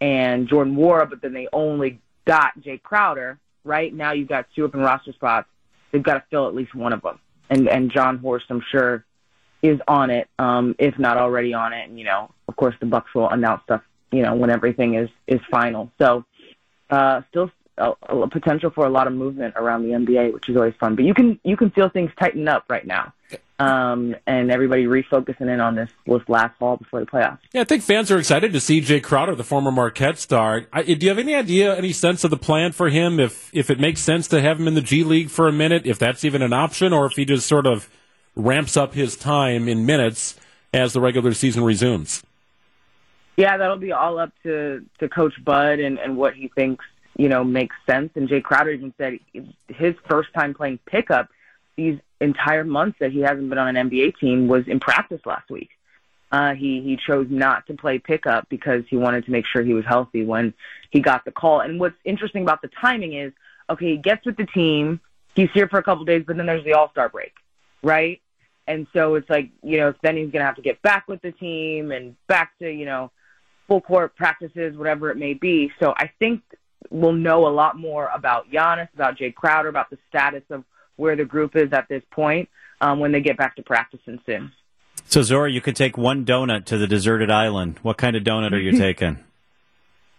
and 0.00 0.48
jordan 0.48 0.76
Nwora, 0.76 1.08
but 1.08 1.22
then 1.22 1.32
they 1.32 1.48
only 1.52 2.00
got 2.24 2.58
jae 2.60 2.82
crowder 2.82 3.38
right? 3.68 3.94
Now 3.94 4.12
you've 4.12 4.28
got 4.28 4.46
two 4.56 4.64
open 4.64 4.80
roster 4.80 5.12
spots. 5.12 5.48
They've 5.92 6.02
got 6.02 6.14
to 6.14 6.24
fill 6.30 6.48
at 6.48 6.54
least 6.54 6.74
one 6.74 6.92
of 6.92 7.02
them. 7.02 7.20
And 7.50 7.68
and 7.68 7.92
Jon 7.92 8.18
Horst, 8.18 8.46
I'm 8.50 8.62
sure, 8.70 9.04
is 9.62 9.78
on 9.86 10.10
it, 10.10 10.28
um, 10.38 10.74
if 10.78 10.98
not 10.98 11.16
already 11.16 11.54
on 11.54 11.72
it. 11.72 11.88
And 11.88 11.98
you 11.98 12.04
know, 12.04 12.30
of 12.48 12.56
course, 12.56 12.74
the 12.80 12.86
Bucks 12.86 13.14
will 13.14 13.28
announce 13.28 13.62
stuff, 13.62 13.82
you 14.10 14.22
know, 14.22 14.34
when 14.34 14.50
everything 14.50 14.94
is 14.94 15.08
is 15.26 15.40
final. 15.50 15.90
So, 15.98 16.24
uh, 16.90 17.22
still 17.30 17.50
a, 17.78 17.92
a 18.08 18.28
potential 18.28 18.70
for 18.70 18.86
a 18.86 18.90
lot 18.90 19.06
of 19.06 19.12
movement 19.12 19.54
around 19.56 19.82
the 19.82 19.90
NBA, 19.90 20.32
which 20.32 20.48
is 20.48 20.56
always 20.56 20.74
fun. 20.78 20.96
But 20.96 21.04
you 21.04 21.14
can 21.14 21.38
you 21.44 21.56
can 21.56 21.70
feel 21.70 21.88
things 21.88 22.10
tighten 22.18 22.48
up 22.48 22.64
right 22.68 22.86
now. 22.86 23.12
Um, 23.60 24.14
and 24.24 24.52
everybody 24.52 24.84
refocusing 24.84 25.52
in 25.52 25.60
on 25.60 25.74
this 25.74 25.90
this 26.06 26.22
last 26.28 26.56
fall 26.58 26.76
before 26.76 27.00
the 27.00 27.06
playoffs. 27.06 27.40
Yeah, 27.52 27.62
I 27.62 27.64
think 27.64 27.82
fans 27.82 28.10
are 28.10 28.18
excited 28.18 28.52
to 28.52 28.60
see 28.60 28.80
Jae 28.80 29.02
Crowder, 29.02 29.34
the 29.34 29.42
former 29.44 29.72
Marquette 29.72 30.18
star. 30.18 30.66
I, 30.72 30.82
do 30.82 30.94
you 30.94 31.08
have 31.08 31.18
any 31.18 31.34
idea, 31.34 31.76
any 31.76 31.92
sense 31.92 32.22
of 32.22 32.30
the 32.30 32.36
plan 32.36 32.72
for 32.72 32.88
him? 32.88 33.18
If 33.18 33.50
if 33.52 33.68
it 33.68 33.80
makes 33.80 34.00
sense 34.00 34.28
to 34.28 34.40
have 34.40 34.60
him 34.60 34.68
in 34.68 34.74
the 34.74 34.80
G 34.80 35.02
League 35.02 35.30
for 35.30 35.48
a 35.48 35.52
minute, 35.52 35.86
if 35.86 35.98
that's 35.98 36.24
even 36.24 36.42
an 36.42 36.52
option, 36.52 36.92
or 36.92 37.06
if 37.06 37.14
he 37.14 37.24
just 37.24 37.48
sort 37.48 37.66
of 37.66 37.88
ramps 38.36 38.76
up 38.76 38.94
his 38.94 39.16
time 39.16 39.68
in 39.68 39.84
minutes 39.84 40.38
as 40.72 40.92
the 40.92 41.00
regular 41.00 41.34
season 41.34 41.64
resumes? 41.64 42.22
Yeah, 43.38 43.56
that'll 43.56 43.76
be 43.76 43.92
all 43.92 44.18
up 44.18 44.32
to 44.42 44.84
to 44.98 45.08
Coach 45.08 45.32
Bud 45.44 45.78
and 45.78 45.96
and 46.00 46.16
what 46.16 46.34
he 46.34 46.48
thinks 46.56 46.84
you 47.16 47.28
know 47.28 47.44
makes 47.44 47.76
sense. 47.88 48.10
And 48.16 48.28
Jae 48.28 48.42
Crowder 48.42 48.72
even 48.72 48.92
said 48.98 49.20
his 49.68 49.94
first 50.10 50.34
time 50.34 50.54
playing 50.54 50.80
pickup 50.86 51.28
these 51.76 52.00
entire 52.20 52.64
months 52.64 52.98
that 52.98 53.12
he 53.12 53.20
hasn't 53.20 53.48
been 53.48 53.58
on 53.58 53.76
an 53.76 53.88
NBA 53.88 54.18
team 54.18 54.48
was 54.48 54.66
in 54.66 54.80
practice 54.80 55.20
last 55.24 55.48
week. 55.50 55.70
Uh, 56.32 56.54
he 56.54 56.82
he 56.82 56.96
chose 56.96 57.28
not 57.30 57.64
to 57.68 57.74
play 57.74 58.00
pickup 58.00 58.48
because 58.48 58.82
he 58.90 58.96
wanted 58.96 59.24
to 59.26 59.30
make 59.30 59.46
sure 59.46 59.62
he 59.62 59.72
was 59.72 59.84
healthy 59.84 60.24
when 60.24 60.52
he 60.90 60.98
got 60.98 61.24
the 61.24 61.30
call. 61.30 61.60
And 61.60 61.78
what's 61.78 61.96
interesting 62.04 62.42
about 62.42 62.60
the 62.60 62.70
timing 62.80 63.12
is, 63.12 63.32
okay, 63.70 63.92
he 63.92 63.98
gets 63.98 64.26
with 64.26 64.36
the 64.36 64.46
team, 64.46 65.00
he's 65.36 65.48
here 65.54 65.68
for 65.68 65.78
a 65.78 65.82
couple 65.84 66.02
of 66.02 66.08
days, 66.08 66.24
but 66.26 66.36
then 66.36 66.46
there's 66.46 66.64
the 66.64 66.72
All 66.72 66.90
Star 66.90 67.08
break, 67.08 67.34
right? 67.84 68.20
And 68.66 68.88
so 68.92 69.14
it's 69.14 69.30
like, 69.30 69.50
you 69.62 69.78
know, 69.78 69.94
then 70.02 70.16
he's 70.16 70.32
gonna 70.32 70.44
have 70.44 70.56
to 70.56 70.62
get 70.62 70.82
back 70.82 71.06
with 71.06 71.22
the 71.22 71.30
team 71.30 71.92
and 71.92 72.16
back 72.26 72.58
to 72.58 72.68
you 72.68 72.84
know 72.84 73.12
full 73.68 73.80
court 73.80 74.16
practices, 74.16 74.76
whatever 74.76 75.10
it 75.10 75.16
may 75.16 75.34
be. 75.34 75.70
So 75.78 75.94
I 75.96 76.10
think 76.18 76.42
we'll 76.90 77.12
know 77.12 77.46
a 77.46 77.50
lot 77.52 77.78
more 77.78 78.08
about 78.14 78.50
Giannis, 78.50 78.88
about 78.94 79.18
Jae 79.18 79.34
Crowder, 79.34 79.68
about 79.68 79.90
the 79.90 79.98
status 80.08 80.42
of 80.50 80.64
where 80.96 81.14
the 81.14 81.24
group 81.24 81.54
is 81.54 81.72
at 81.72 81.86
this 81.88 82.02
point 82.10 82.48
um, 82.80 82.98
when 82.98 83.12
they 83.12 83.20
get 83.20 83.36
back 83.36 83.54
to 83.56 83.62
practicing 83.62 84.18
soon. 84.26 84.50
So, 85.06 85.22
Zora, 85.22 85.50
you 85.50 85.60
could 85.60 85.76
take 85.76 85.96
one 85.96 86.24
donut 86.24 86.64
to 86.66 86.76
the 86.76 86.86
deserted 86.86 87.30
island. 87.30 87.78
What 87.82 87.96
kind 87.96 88.16
of 88.16 88.24
donut 88.24 88.52
are 88.52 88.58
you 88.58 88.72
taking? 88.78 89.18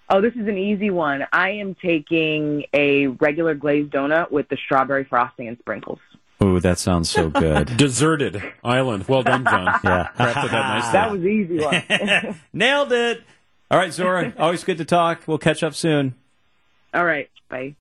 Oh, 0.09 0.21
this 0.21 0.33
is 0.33 0.47
an 0.47 0.57
easy 0.57 0.89
one. 0.89 1.25
I 1.31 1.51
am 1.51 1.75
taking 1.75 2.63
a 2.73 3.07
regular 3.07 3.53
glazed 3.53 3.91
donut 3.91 4.31
with 4.31 4.49
the 4.49 4.57
strawberry 4.65 5.03
frosting 5.03 5.47
and 5.47 5.57
sprinkles. 5.59 5.99
Ooh, 6.41 6.59
that 6.61 6.79
sounds 6.79 7.09
so 7.09 7.29
good. 7.29 7.65
Deserted 7.77 8.41
island. 8.63 9.07
Well 9.07 9.23
done, 9.23 9.43
John. 9.43 9.65
yeah. 9.83 10.07
That 10.17 10.35
nicely. 10.51 10.91
That 10.93 11.11
was 11.11 11.21
easy 11.25 11.59
one. 11.59 12.39
Nailed 12.53 12.91
it. 12.91 13.21
All 13.71 13.77
right, 13.77 13.93
Zora, 13.93 14.33
always 14.39 14.63
good 14.63 14.77
to 14.79 14.85
talk. 14.85 15.23
We'll 15.27 15.37
catch 15.37 15.63
up 15.63 15.75
soon. 15.75 16.15
All 16.93 17.05
right. 17.05 17.29
Bye. 17.49 17.75